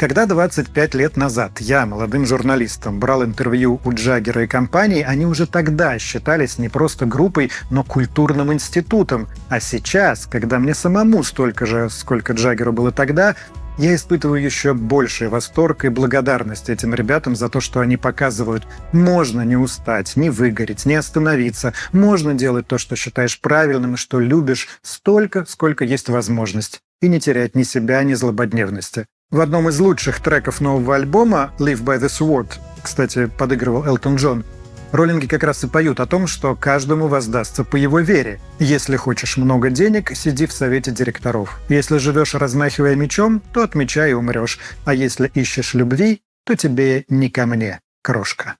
Когда 0.00 0.24
25 0.24 0.94
лет 0.94 1.18
назад 1.18 1.60
я, 1.60 1.84
молодым 1.84 2.24
журналистом, 2.24 2.98
брал 2.98 3.22
интервью 3.22 3.82
у 3.84 3.92
Джаггера 3.92 4.44
и 4.44 4.46
компании, 4.46 5.02
они 5.02 5.26
уже 5.26 5.46
тогда 5.46 5.98
считались 5.98 6.56
не 6.56 6.70
просто 6.70 7.04
группой, 7.04 7.50
но 7.68 7.84
культурным 7.84 8.50
институтом. 8.50 9.28
А 9.50 9.60
сейчас, 9.60 10.24
когда 10.24 10.58
мне 10.58 10.72
самому 10.72 11.22
столько 11.22 11.66
же, 11.66 11.90
сколько 11.90 12.32
Джаггеру 12.32 12.72
было 12.72 12.92
тогда, 12.92 13.36
я 13.76 13.94
испытываю 13.94 14.42
еще 14.42 14.72
больший 14.72 15.28
восторг 15.28 15.84
и 15.84 15.90
благодарность 15.90 16.70
этим 16.70 16.94
ребятам 16.94 17.36
за 17.36 17.50
то, 17.50 17.60
что 17.60 17.80
они 17.80 17.98
показывают. 17.98 18.66
Можно 18.92 19.42
не 19.42 19.56
устать, 19.56 20.16
не 20.16 20.30
выгореть, 20.30 20.86
не 20.86 20.94
остановиться. 20.94 21.74
Можно 21.92 22.32
делать 22.32 22.66
то, 22.66 22.78
что 22.78 22.96
считаешь 22.96 23.38
правильным 23.38 23.96
и 23.96 23.98
что 23.98 24.18
любишь, 24.18 24.66
столько, 24.80 25.44
сколько 25.46 25.84
есть 25.84 26.08
возможность. 26.08 26.80
И 27.02 27.08
не 27.08 27.20
терять 27.20 27.54
ни 27.54 27.64
себя, 27.64 28.02
ни 28.02 28.14
злободневности. 28.14 29.04
В 29.30 29.40
одном 29.40 29.68
из 29.68 29.78
лучших 29.78 30.18
треков 30.20 30.60
нового 30.60 30.96
альбома 30.96 31.52
«Live 31.60 31.84
by 31.84 32.00
the 32.00 32.08
Sword», 32.08 32.58
кстати, 32.82 33.26
подыгрывал 33.26 33.86
Элтон 33.86 34.16
Джон, 34.16 34.44
роллинги 34.90 35.26
как 35.26 35.44
раз 35.44 35.62
и 35.62 35.68
поют 35.68 36.00
о 36.00 36.06
том, 36.06 36.26
что 36.26 36.56
каждому 36.56 37.06
воздастся 37.06 37.62
по 37.62 37.76
его 37.76 38.00
вере. 38.00 38.40
Если 38.58 38.96
хочешь 38.96 39.36
много 39.36 39.70
денег, 39.70 40.16
сиди 40.16 40.46
в 40.46 40.52
совете 40.52 40.90
директоров. 40.90 41.60
Если 41.68 41.98
живешь 41.98 42.34
размахивая 42.34 42.96
мечом, 42.96 43.40
то 43.52 43.62
отмечай 43.62 44.10
и 44.10 44.14
умрешь. 44.14 44.58
А 44.84 44.94
если 44.94 45.30
ищешь 45.32 45.74
любви, 45.74 46.22
то 46.44 46.56
тебе 46.56 47.04
не 47.08 47.30
ко 47.30 47.46
мне, 47.46 47.78
крошка. 48.02 48.56